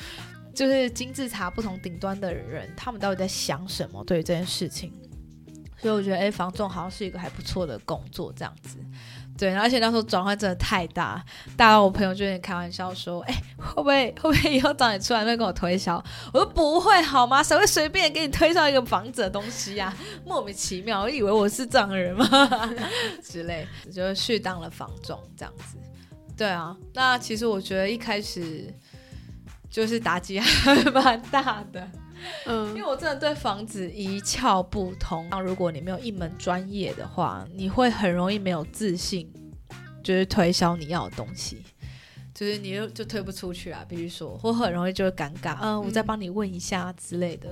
[0.54, 4.02] 就是金字塔不同顶端的人，他们到底在想什么？
[4.04, 4.90] 对于这件事情，
[5.80, 8.76] 所以我觉得，哎，房仲好像是一个还不错的工作，这样子。
[9.38, 11.24] 对，而且那时候转换真的太大，
[11.56, 15.96] 大到我朋友就有点开玩笑说：“哎、会不会会不会以后找你出来会跟我推销？”
[16.34, 17.42] 我说：“不会好吗？
[17.42, 22.28] 谁会随便给你推销一个房子的东西呀、莫名其妙，我以为我是这样的人吗？
[23.24, 25.78] 之类，就去当了房仲这样子。
[26.36, 28.70] 对啊，那其实我觉得一开始
[29.70, 31.88] 就是打击还蛮大的。
[32.46, 35.26] 因嗯为我真的对房子一窍不通。
[35.30, 39.30] 那如果你没有一门专业的话，你会很容易没有自信，
[40.02, 41.62] 就是推销你要的东西，
[42.34, 43.84] 就是你就就推不出去啊。
[43.88, 47.48] 比如说，我很容易就会尴尬，嗯、我再帮你问一下之类的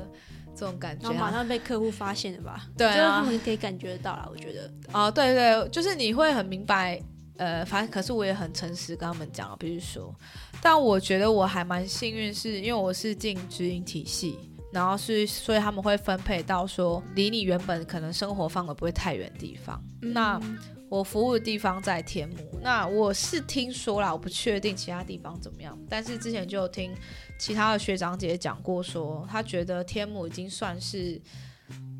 [0.55, 1.11] 这种感觉、啊。
[1.11, 2.67] 然后马上被客户发现了吧？
[2.77, 4.71] 对啊就是他们可以感觉得到啦，我觉得。
[4.93, 7.01] 哦，对对，就是你会很明白，
[7.37, 10.15] 呃，反正可是我也很诚实跟他们讲，比如说，
[10.63, 19.83] 但我觉得我还蛮幸运，是因为我是进直营体系，然后是所以他们会分配到说离你原本可能生活范围不会太远的地方。
[20.01, 20.59] 那嗯
[20.91, 26.97] 我服务的地方在天母，那我是听说啦，我不确定其他地方怎么样，但是之前就有听
[27.39, 31.21] 其他的学长姐讲过说，他觉得天母已经算是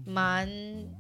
[0.09, 0.49] 蛮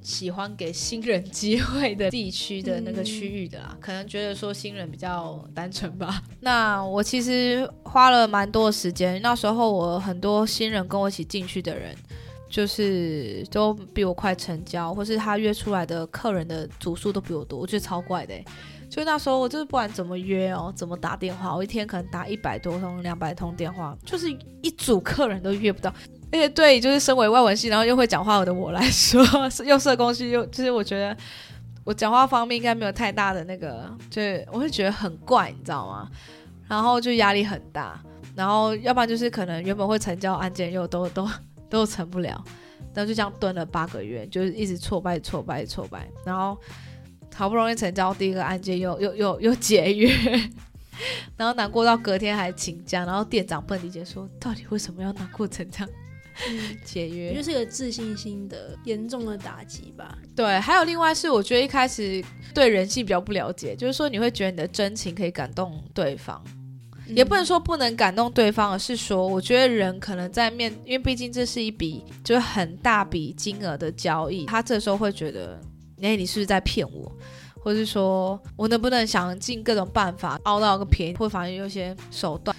[0.03, 6.23] 喜欢给新人机会的地区的那个区域的啦，可能觉得说新人比较单纯吧。
[6.41, 11.95] 那我其实花了蛮多的时间，那时候我很多新人跟我一起进去的人。
[12.51, 18.43] 就是都比我快成交，或是他约出来的客人的组数都比我多，我觉得超怪的欸。
[18.89, 25.93] 就那时候我就是不管怎么约哦，怎么打电话，我一天可能打一百多通、两百通电话，就是一组客人都约不到。
[26.31, 29.23] 而且对，就是身为外文系，然后又会讲话的我来说，
[29.65, 31.17] 又社工系，又就是我觉得
[31.85, 36.09] 我讲话方面应该没有太大的那个，就是我会觉得很怪，你知道吗？
[36.69, 37.99] 然后就压力很大，
[38.37, 41.27] 然后要不然就是可能原本会成交案件又都 都
[41.71, 42.45] 都成不了，
[42.93, 46.59] 然后就这样蹲了八个月，就是一直挫败、挫败、挫败，然后
[47.35, 50.13] 好不容易成交第一个案件又又又又解约，
[51.39, 55.89] 然后难过到隔天还请假，然后店长不能理解说，到底为什么要难过成这样
[56.47, 57.43] 嗯解约我觉得？
[57.43, 60.17] 是个自信心的严重的打击吧。
[60.37, 62.23] 对，还有另外是，我觉得一开始
[62.55, 66.43] 对人性比较不了解，就是说你会觉得你的真情可以感动对方，
[67.09, 75.61] 也不能说不能感动对方，而是说，我觉得人可能在面，因为毕竟这是一笔就是很大笔金额的交易，他这时候会觉得，
[76.01, 77.11] 哎，你是不是在骗我？
[77.61, 82.57] 或是说我能不能想尽各种办法凹到个便宜，或反正有些手段。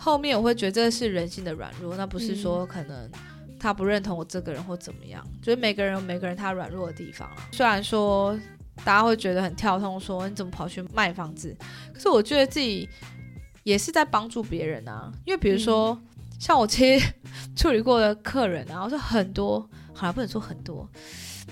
[0.00, 3.10] 后面我会觉得这是人性的软弱，那不是说可能
[3.58, 7.36] 他不认同我这个人或怎么样，就是每个人有每个人他软弱的地方啊。
[7.52, 8.34] 虽然说
[8.76, 11.54] 大家会觉得很跳痛，说你怎么跑去卖房子，
[11.92, 12.88] 可是我觉得自己
[13.62, 15.12] 也是在帮助别人啊。
[15.26, 16.00] 因为比如说，
[16.38, 17.12] 像我其实
[17.54, 20.88] 处理过的客人啊，我说很多，好了，不能说很多。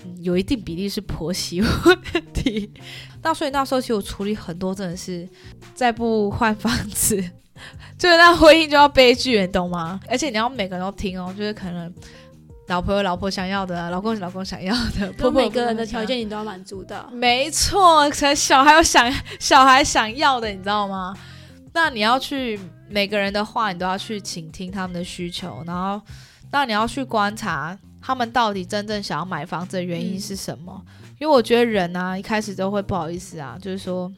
[0.03, 2.01] 嗯，有一定比例是婆媳问
[2.33, 2.71] 题，
[3.21, 5.29] 那所以那时候其实我处理很多真的是
[5.75, 7.23] 再不换房子，
[7.97, 9.99] 就是那婚姻就要悲剧，你懂吗？
[10.07, 11.93] 而且你要每个人都听哦，就是可能
[12.67, 17.09] 老婆有老婆想要的啊，老公有老公想要的， 婆婆每个人的条件你都要满足的。
[17.11, 21.15] 没错，可能小孩有想小孩想要的，你知道吗？
[21.73, 26.01] 那你要去每个人的话，你都要去倾听他们的需求，然后
[26.51, 27.77] 那你要去观察。
[28.01, 30.81] 他们到底真正想要买房子的原因是什么？
[31.19, 34.09] 因为我觉得人啊，一开始都会不好意思啊，就是说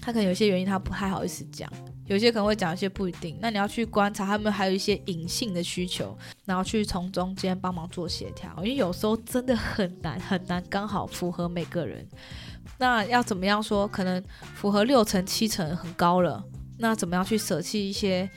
[0.00, 1.70] 他可能有些原因他不太好意思讲，
[2.06, 3.38] 有些可能会讲一些不一定。
[3.40, 12.06] 那你要去观察他们还有一些隐性的需求，然后去从中间帮忙做协调，因为有时候真的很难很难刚好符合每个人。
[12.78, 13.86] 那要怎么样说？
[13.88, 14.22] 可能
[14.54, 16.44] 符合六成七成很高了，
[16.78, 18.28] 那怎么样去舍弃一些？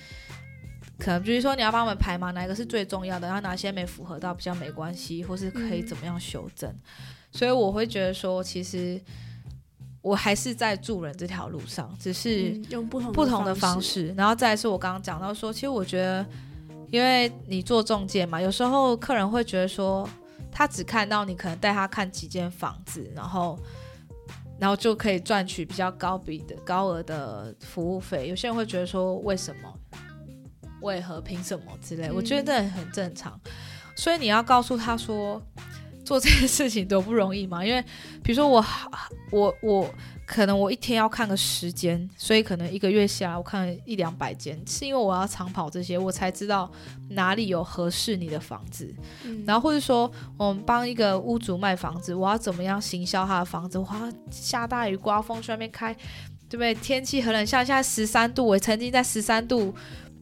[1.00, 3.28] 可能比如说你要帮我们排嘛，哪一个是最重要的？
[3.28, 6.74] 然后哪些没符合到比较没关系，或是可以怎么样修正？
[7.32, 9.00] 所以我会觉得说，其实
[10.08, 14.14] 我还是在助人这条路上，只是用不同不同的方式。
[14.16, 16.26] 然后再是我刚刚讲到说，其实我觉得，
[16.90, 20.08] 因为你做中介嘛，有时候客人会觉得说，
[20.52, 23.60] 他只看到你可能带他看几间房子，然后。
[24.60, 28.28] 然后就可以赚取比较高比的高额的服务费。
[28.28, 29.72] 有些人会觉得说，为什么？
[30.82, 31.22] 为何？
[31.22, 31.66] 凭什么？
[31.80, 33.40] 之类，我觉得这很正常。
[33.96, 35.40] 所以你要告诉他说，
[36.08, 37.64] 做这件事情多不容易嘛？
[37.66, 37.82] 因为
[38.24, 38.66] 比如说我，
[39.32, 39.94] 我，我。
[40.28, 46.70] 可能我一天要看个十间，所以可能一个月下来我看一两百间，是因为我要长跑这些，我才知道
[47.12, 48.94] 哪里有合适你的房子。
[49.46, 53.78] 然后或者说我们帮一个屋主卖房子，我要怎么样行销他的房子？
[53.78, 55.94] 我要，下大雨刮风去外面开，
[56.50, 56.76] 对不对？
[56.76, 59.74] 天气很冷，像现在十三度，我曾经在十三度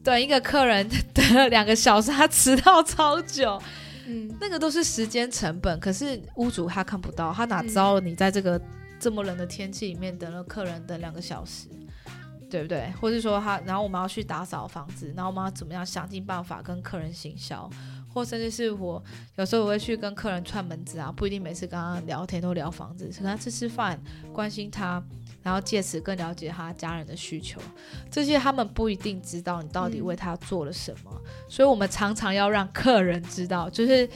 [0.04, 3.60] 等一个客人 等了两个小时，他迟到超久。
[4.06, 8.60] 嗯，那个都是时间成本，可是屋主他看不到，他哪知道你在这个。
[8.98, 11.68] 这么冷的天气里面等了客人等两个小时，
[12.48, 12.90] 对不对？
[12.98, 17.68] 或者说他，然后我们要去打扫房子，然后我们要怎么样想尽办法跟客人行销，
[18.08, 19.00] 或甚至是我
[19.34, 24.00] 有时候我会去跟客人串门子啊，不一定每次跟他聊天都聊房子，跟他吃吃饭，
[24.32, 25.00] 关心他，
[25.46, 27.60] 然后借此更了解他家人的需求，
[28.10, 34.08] 这些他们不一定知道你到底为他做了什么，所以我们常常要让客人知道，就是。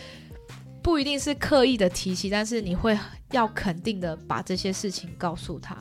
[0.82, 2.98] 不一定是刻意的提起，但是你会
[3.32, 5.76] 要肯定的把这些事情告诉他，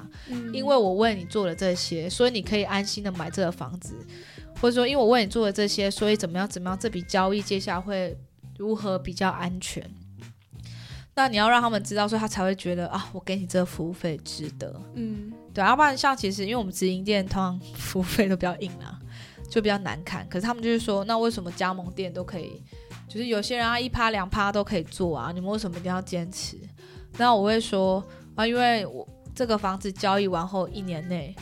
[0.51, 3.95] 因为我为你做了这些，所以你可以安心的买这个房子，
[4.59, 8.13] 或者说因为我为你做了这些，所以怎么样怎么样，这笔交易接下来会
[8.57, 9.89] 如何比较安全？
[11.15, 14.75] 那你要让他们知道，所以他才会觉得啊，我给你这个服务费值得。
[14.95, 18.99] 嗯，对，要不然像其实因为我们直营店通常服务费都比较硬啊，
[19.49, 22.63] 就比较难看，可是他们就是说，那为什么加盟店都可以？
[23.07, 26.57] 就是有些人啊，一趴两趴都可以做啊，你们为什么一定要坚持？
[27.17, 28.03] 那我会说
[28.35, 31.35] 啊，因为我这个房子交易完后一年内，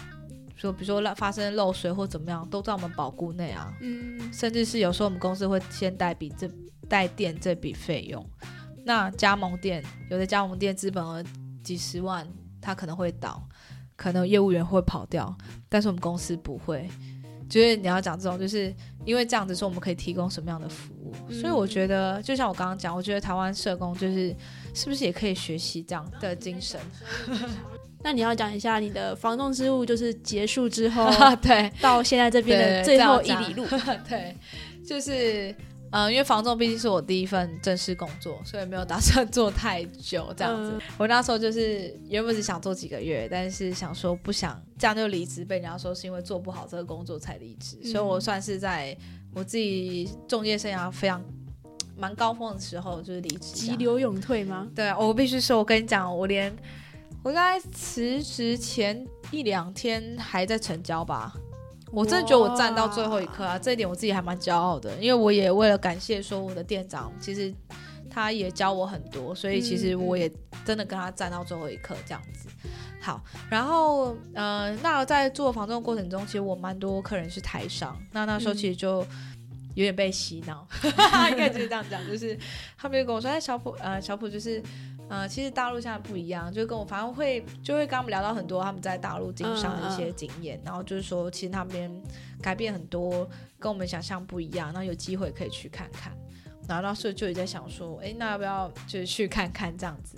[0.55, 3.74] 说比如说发生漏水或怎么样，都在我们保固内啊。
[3.82, 4.32] 嗯。
[4.32, 6.49] 甚至是有时候我们公司会先代笔这
[6.88, 8.26] 代垫这笔费用。
[8.86, 11.22] 那加盟店有的加盟店资本额
[11.62, 12.26] 几十万，
[12.62, 13.45] 它可能会倒，
[13.97, 15.35] 可能业务员会跑掉，
[15.67, 16.87] 但是我们公司不会。
[17.49, 18.73] 就是你要讲这种，就是
[19.05, 21.13] 因为这样子说，我们可以提供什么样的服务？
[21.31, 24.35] 所以我觉得，就像我刚刚讲，我觉得台湾社工就是
[24.73, 26.79] 是不是也可以学习这样的精神？
[28.03, 31.09] 那你要讲一下你的防冻之路，就是结束之后，
[31.41, 33.65] 对，到现在这边的最后一里路，
[34.07, 34.35] 对，
[34.85, 35.55] 就是。
[35.91, 40.77] 嗯，因为房仲毕竟是我第一份正式工作，所以没有打算做太久这样子。
[40.97, 47.77] 我那时候就是原本只想做几个月，但是想说不想这样就离职，被人家说是因为做不好这个工作才离职。
[47.83, 48.95] 所以我算是在
[49.33, 51.23] 我自己中介生涯非常
[51.97, 53.55] 蛮高峰的时候就是离职。
[53.55, 54.67] 急流勇退吗？
[54.75, 56.53] 对，我必须说，我跟你讲，我连
[57.23, 61.33] 我该辞职前一两天还在成交吧。
[61.91, 67.53] 我真的觉得我站到最后一刻啊，这一点我自己还蛮骄傲的，因为我也为了感谢说我的店长，其实
[68.09, 70.29] 他也教我很多，所以其实我也
[70.65, 72.49] 真的跟他站到最后一刻这样子。
[72.99, 78.97] 好，然后呃，那在做房仲过程中，其实我蛮多客人是台商，那那时候其实就
[79.75, 80.67] 有点被洗脑，
[81.31, 82.38] 应该就是这样讲，就是
[82.77, 84.61] 他们就跟我说，哎，小普，呃，小普就是。
[85.10, 91.89] 呃，其实大陆现在不一样，就跟我反正会就会跟他们聊到很多他们在大陆经商的一些经验，然后就是说其实那边
[92.41, 93.28] 改变很多，
[93.58, 96.12] 跟我们想象不一样，然后有机会可以去看看。
[96.68, 100.18] 然后那时候就也在想说，哎，那要不要就是去看看这样子？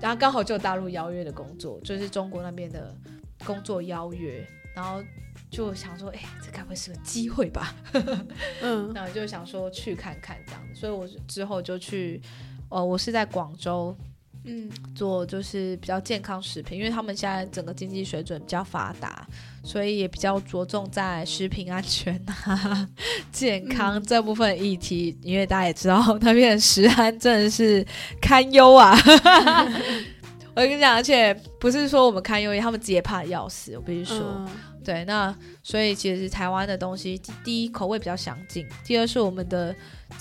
[0.00, 2.96] 然后刚好就大陆邀约的工作，就是中国那边的
[3.44, 4.42] 工作邀约，
[4.74, 5.04] 然后
[5.50, 7.74] 就想说，哎，这该不会是个机会吧？
[8.62, 12.22] 嗯，然后就想说去看看这样子，所以我之后就去。
[12.68, 13.96] 哦，我是在广州，
[14.44, 19.26] 嗯，做就是比较健康食品，因为他们现在整个经济水准比较发达，
[19.62, 22.88] 所以也比较着重在食品安全啊、
[23.32, 25.16] 健康这部分议题。
[25.22, 27.86] 因为大家也知道，那边的食安真的是
[28.20, 28.96] 堪忧啊。
[30.54, 33.76] 我跟你讲，而且不是说我们堪忧，他们自己也怕的要死。
[33.76, 34.48] 我必须说。
[34.88, 39.76] 对，那所以其实台湾的东西，第一口味比较详尽，第二是我们的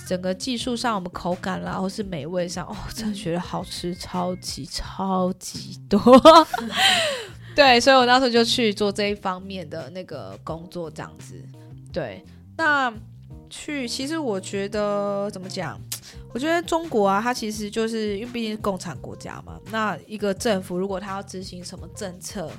[0.05, 6.01] 整个技术上，我们口感啦，或是美味上，哦，真的觉得好吃，超级超级多。
[7.55, 11.41] 对，所以我那时候就去做这一方面的那个工作，这样子。
[11.93, 12.21] 对，
[12.57, 12.93] 那
[13.49, 15.79] 去其实我觉得怎么讲？
[16.33, 22.51] 我觉得中国啊，它其实就是因为毕竟是共产国家嘛，那一个政府如果他要执行什么政策，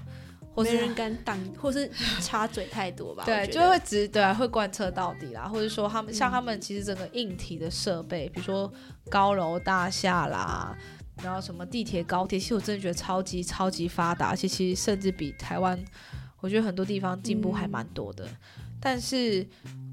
[0.58, 1.90] 或是没人敢挡， 或是
[2.20, 3.24] 插嘴太多吧？
[3.24, 8.70] 对，就会直对、啊、会贯彻到底啦，或者说他们像他们其实整个硬体的设备，比如说
[9.08, 10.76] 高楼大厦啦，
[11.22, 15.78] 然后什么地铁、高铁，其实我真的觉得超级超级发达，而且其实甚至比台湾，
[16.40, 18.26] 我觉得很多地方进步还蛮多的。
[18.80, 19.44] 但是，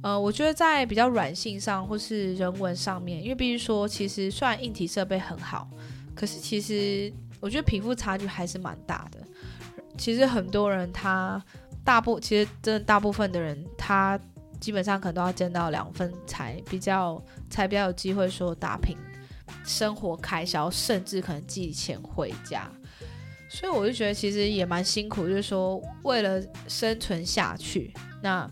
[0.03, 5.68] 呃，我觉得在比较软性上或是人文上面，因为必须说，其实虽然硬体设备很好，
[6.13, 9.24] 可是其实我觉得贫富差距还是蛮大的。
[9.98, 11.43] 其实很多人他
[11.84, 14.20] 大部其实真的大部分的人，他
[14.60, 18.98] 基本上可能都要挣到两份才比较才比较有机会说打平
[19.64, 22.70] 生活开销，甚至可能寄钱回家。
[23.48, 28.50] 所以我就觉得其实也蛮辛苦，就是说为了生存下去，那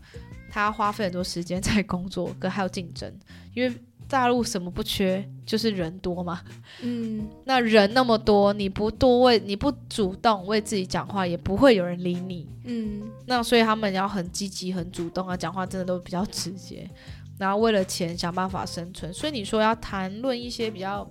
[0.50, 3.12] 他花费很多时间在工作，跟还有竞争，
[3.54, 3.76] 因为
[4.14, 6.40] 大陆什么不缺，就是人多嘛。
[6.84, 12.48] 嗯，那人那么多，你不多为你不主动为自己讲话，也不会有人理你。
[12.66, 16.88] 嗯，那所以他们要很积极、很主动啊，讲话真的都比较直接。
[17.40, 21.10] 然后为了钱想办法生存，所以你说要谈论一些比较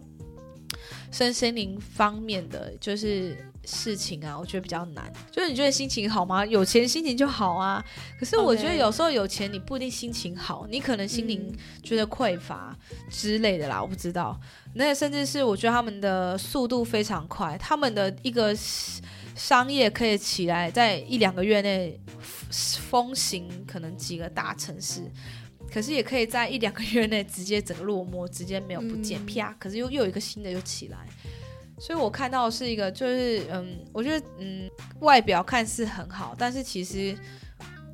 [1.10, 5.12] 身心灵方面的就是事情啊，我觉得比较难。
[5.30, 6.44] 就是你觉得心情好吗？
[6.44, 7.84] 有钱心情就好啊。
[8.18, 12.76] 可是我觉得有时候有钱你不一定心情好，你可能心灵嗯觉得匮乏
[13.10, 14.38] 之类的啦，我不知道。
[14.74, 18.56] 那甚至是我觉得他们的速度非常快，他们的一个
[19.34, 22.00] 商业可以起来，在一两个月内
[22.50, 25.02] 风行可能几个大城市，
[25.70, 29.54] 可是也可以在一两个月内直接整个落寞，直接没有不见，嗯啪！
[29.58, 31.06] 可是又又有一个新的又起来。
[31.84, 34.70] 所以我看到是一个，就是嗯，我觉得嗯，
[35.00, 37.12] 外表看似很好，但是其实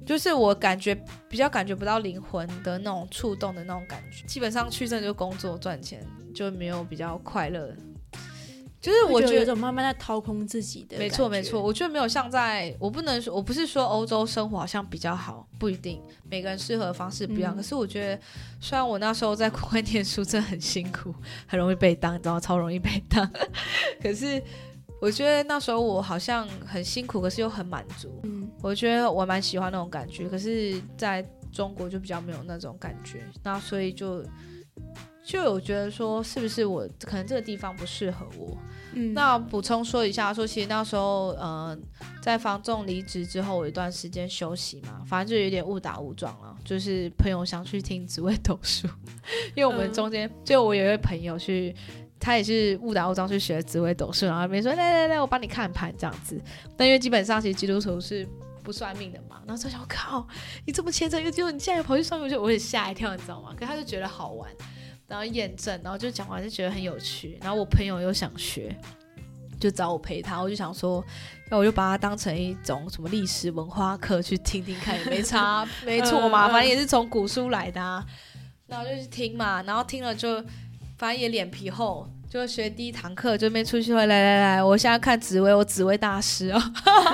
[0.05, 0.95] 就是我感觉
[1.26, 4.26] 比较感觉不到灵魂的那种触动的那种感觉。
[4.26, 7.74] 基本上去这就工作赚钱，就没有比较快乐。
[8.81, 16.01] 就是我觉得有种慢慢在掏空自己的，没错没错，，我觉得没有像在，我不能说，我不是说欧洲生活好像比较好，不一定，
[16.31, 17.55] 每个人适合的方式不一样。
[17.55, 18.22] 嗯可是我觉得，
[18.61, 21.12] 虽然我那时候在国外念书真的很辛苦，
[21.47, 23.29] 很容易被当，你知道，超容易被当。
[24.01, 24.41] 可是
[25.01, 28.20] 我觉得那时候我好像很辛苦，可是又很满足。
[28.22, 34.24] 嗯，我觉得我蛮喜欢那种感觉，可是在中国就比较没有那种感觉，那所以就
[35.29, 38.57] 就有觉得说，是不是我可能这个地方不适合我？
[38.95, 41.79] 嗯，那补充说一下，说其实那时候，呃，
[42.22, 46.57] 在房仲离职之后，我有一段时间休息嘛，反正就有点误打误撞了。
[46.64, 48.89] 就是朋友想去听紫薇斗数，
[49.55, 51.76] 因为我们嗯中间、就我有一位朋友去，
[52.18, 56.41] 他也是误打误撞去学紫微斗数，然后那边说来来来，我帮你看盘这样子。
[56.74, 58.26] 但因为基本上其实基督徒是
[58.62, 60.26] 不算命的嘛，然后就想靠，
[60.64, 63.55] 你这么虔诚，结果你竟然跑去算命，我就我也吓一跳，你知道吗？
[63.55, 64.51] 可他就觉得好玩。
[65.09, 68.76] 然后验证，然后就讲完就觉得很有趣，然后我朋友又想学，
[69.59, 71.02] 就找我陪他，我就想说，
[71.50, 78.04] 那我就把它当成一种什么历史文化课去听听看，也没差， 没错嘛，反正也是从古书来的、啊，
[78.66, 80.44] 然后就去听嘛，然后听了就，
[80.98, 82.09] 反正也脸皮厚。
[82.28, 86.62] 就学第一堂课，就没出去会来来来，我现在看紫薇，我紫薇大师哦，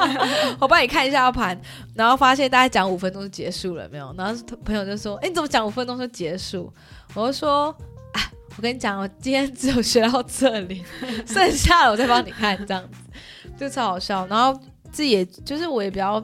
[0.58, 1.56] 我帮你看一下盘，
[1.94, 4.12] 然后发现大概讲五分钟就结束了，没有？
[4.18, 4.34] 然后
[4.64, 6.68] 朋友就说：“哎，你怎么讲五分钟就结束？”
[7.14, 7.66] 我就说
[8.12, 10.84] ：“啊，我跟你讲，我今天只有学到这里，
[11.26, 12.98] 剩下的我再帮你看，这样子
[13.56, 14.26] 就超好笑。
[14.26, 14.58] 然后
[14.90, 16.22] 自己也就是我也比较，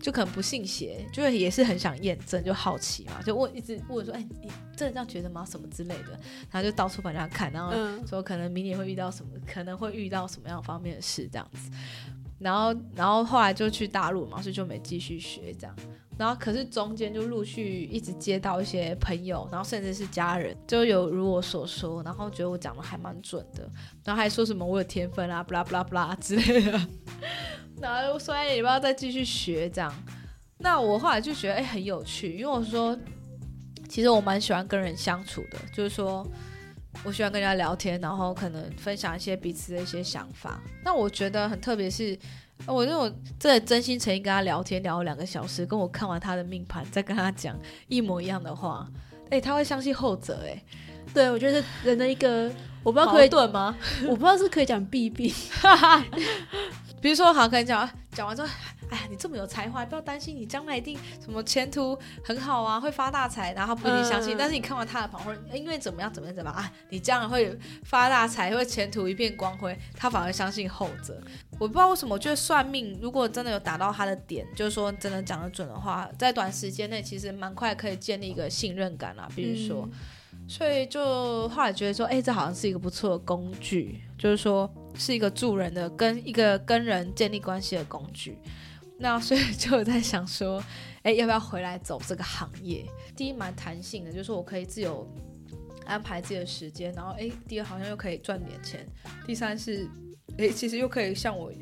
[0.00, 5.44] 就可能不信邪，就是也是很想验证，就好奇嘛，就问一直问说：“哎，你真的这样觉得吗？
[5.48, 6.18] 什么之类的？”
[6.50, 11.70] 然后就到处帮人家看，然后嗯，说可能明年会遇到什么，可能会遇到什么样方面的事这样子。
[12.40, 15.76] 然后，然后后来就去大陆嘛，所以就没继续学这样。
[16.18, 23.68] 然后，可是中间就陆续一直接到一些朋友，然后甚至是家人，就有如我所说，然后觉得我讲的还蛮准的，
[24.04, 26.80] 然后还说什么我有天分啊，不啦不啦不啦之类的。
[27.80, 29.92] 然后又说哎，也不要再继续学这样。
[30.58, 32.96] 那我后来就觉得哎很有趣，因为我说
[33.88, 36.26] 其实我蛮喜欢跟人相处的，就是说。
[37.04, 40.60] 我喜欢跟人家聊天，然后可能分享一些彼此的一些想法。
[40.84, 42.16] 那我觉得很特别是，
[42.66, 47.58] 我那种真的真心诚意跟他聊天聊了两个小时，跟我看完他的命盘，再跟他讲
[47.88, 48.86] 一模一样的话，
[49.30, 50.62] 哎、他会相信后者、哎，
[51.12, 52.50] 对，我觉得人的一个，
[52.82, 53.76] 我不知道可以，盾吗？
[54.06, 55.32] 我不知道是可以讲弊病，
[57.00, 58.48] 比如说，好可以讲，讲完之后，
[58.92, 63.54] 哎呀，你这么有才华，不要担心，你将来一定什么前途很好啊，会发大财。
[63.54, 71.18] 然后他不一定相信，嗯但是你看完他的旁，或因为怎么样怎么样怎么样啊，你将来会发大财，会前途一片光辉，他反而相信后者。
[71.58, 79.26] 我不知道为什么，我觉得算命如果真的有打到他的点，就是说真的讲得准的话，在短时间内其实蛮快可以建立一个信任感啦。
[79.34, 79.88] 比如说，
[80.46, 88.36] 所以就后来觉得说，哎、这好像是一个不错的工具，就是说是一个助人的，跟一个跟人建立关系的工具。
[89.02, 90.62] 那所以就有在想说，
[91.02, 92.86] 哎、要不要回来走这个行业？
[93.14, 95.06] 第一蛮弹性的，就是我可以自由
[95.84, 98.86] 安排自己的时间，然后哎、第二好像又可以赚点钱，
[99.26, 99.86] 第三是
[100.38, 101.52] 哎、其实又可以像我。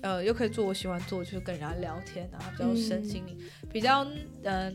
[0.00, 3.38] 呃，又可以做我喜欢做，就是跟人家聊天啊，比较深心灵，
[3.70, 4.72] 比较嗯、呃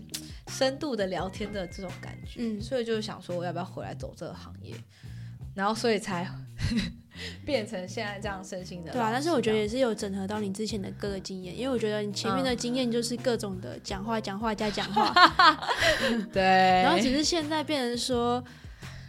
[0.49, 2.35] 深度的聊天的这种感觉。
[2.37, 4.75] 嗯所以就是想说，我要不要回来走这个行业？
[5.55, 6.29] 然后所以才
[7.45, 8.91] 变成现在这样身心的。
[8.91, 15.13] 对啊，但是我觉得也是有整合到你之前的各个经验，因为我觉得你前面的嗯经验就是各种的讲话、讲话加讲话，
[16.33, 16.43] 对，
[16.83, 18.43] 然后只是现在变成说。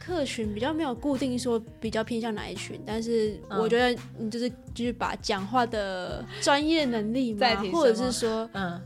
[0.01, 3.61] 客群比较没有固定说比较偏向哪一群，但是嗯。
[3.61, 8.81] 我觉得你就是就是把讲话的专业能力嘛或者是说嗯。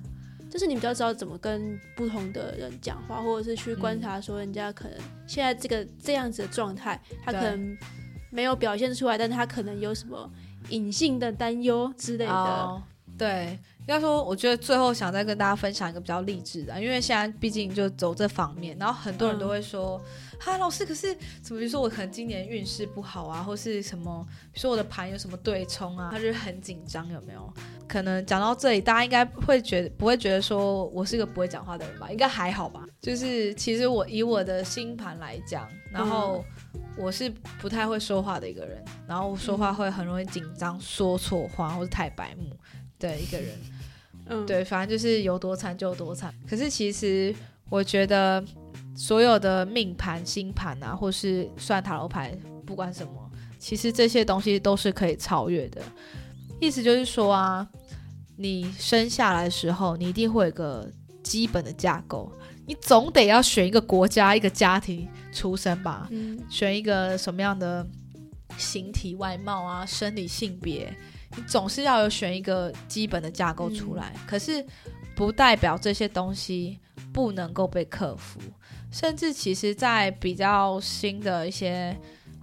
[0.50, 4.02] 就是你比较知道怎么跟不同的人讲话，或者是去观嗯。
[4.02, 7.78] 察说人家可能现在这个这样子的状态，他可能
[8.32, 10.28] 没有表现出来，但他可能有什么
[10.70, 12.32] 隐性的担忧之类的。
[12.32, 12.82] 哦，
[13.16, 13.56] 对。
[13.82, 20.00] 应该说，我觉得最后想再跟大家分享一个比较励志的，因为现在毕竟就走这方面，然后很多人都会说，
[20.45, 27.53] 哈、老师，可是怎么比如说我可能今年运势不好啊，或是什么，比如说我的盘有什么对冲啊，他就是很紧张，有没有？
[27.86, 32.11] 可能讲到这里，大家应该会觉得不会觉得说我是个不会讲话的人吧？
[32.11, 32.84] 应该还好吧？
[33.01, 36.45] 就是其实我以我的星盘来讲，然后
[36.97, 37.30] 我是
[37.61, 42.51] 不太会说话的一个人，然后说话会很容易紧张，说错话或是太白目
[42.99, 43.49] 的一个人。
[44.26, 46.34] 嗯，对，反正就是有多惨就有多惨。
[46.49, 47.34] 可是其实
[47.68, 48.43] 我觉得
[48.95, 52.36] 所有的命盘、星盘啊，或是算塔罗牌，
[52.66, 55.80] 不管什么，其实这些东西都是可以超越的。
[56.61, 57.66] 意思就是说啊，
[58.36, 60.88] 你生下来的时候，你一定会有一个
[61.22, 62.30] 基本的架构，
[62.66, 67.86] 你总得要选一个国家、一个家庭出生吧，嗯选一个什么样的
[68.57, 70.95] 形体外貌啊、生理性别，
[71.36, 74.14] 你总是要有选一个基本的架构出来。
[74.26, 74.64] 可是
[75.16, 76.78] 不代表这些东西
[77.12, 78.40] 不能够被克服，
[78.93, 81.97] 甚至其实，在比较新的一些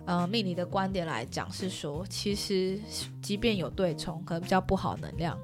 [0.06, 2.78] 呃命理的观点来讲，是说其实
[3.22, 5.38] 即便有对冲，可能比较不好能量，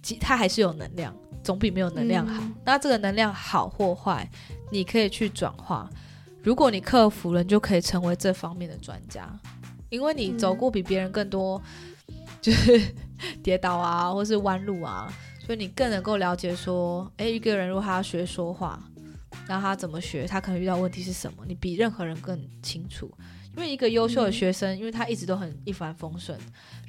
[0.00, 1.12] 即它还是有能量，
[1.42, 2.40] 总比没有能量好。
[2.40, 4.30] 嗯那这个能量好或坏，
[4.70, 5.90] 你可以去转化。
[6.42, 9.28] 如果你克服了，你就可以成为这方面的专家，
[9.90, 11.60] 因为你走过比别人更多，
[12.40, 12.80] 就是
[13.42, 15.12] 跌倒啊，或是弯路啊，
[15.44, 18.80] 所以你更能够了解说，诶，一个人如果他要学说话，
[19.52, 23.10] 那他怎么学，他可能遇到问题是什么，你比任何人更清楚。
[23.54, 26.38] 因为一个优秀的学生，因为他一直都很一帆风顺，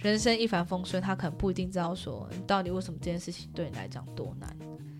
[0.01, 4.49] 人生一帆风顺，他可能不一定知道说，你到底为什么这件事情对你来讲多难。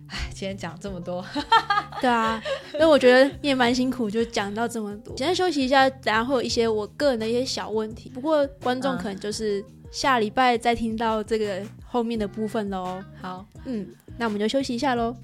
[0.08, 1.24] 唉，今天讲这么多，
[2.02, 2.38] 对啊，
[2.74, 5.16] 因为我觉得你也蛮辛苦，就讲到这么多。
[5.16, 13.02] 现在休息一下，等下会有一些我个人的一些小问题，不过观众嗯可能就是下礼拜再听到这个后面的部分喽。
[13.22, 13.46] 好。
[13.64, 13.88] 嗯，
[14.18, 15.16] 那我们就休息一下喽。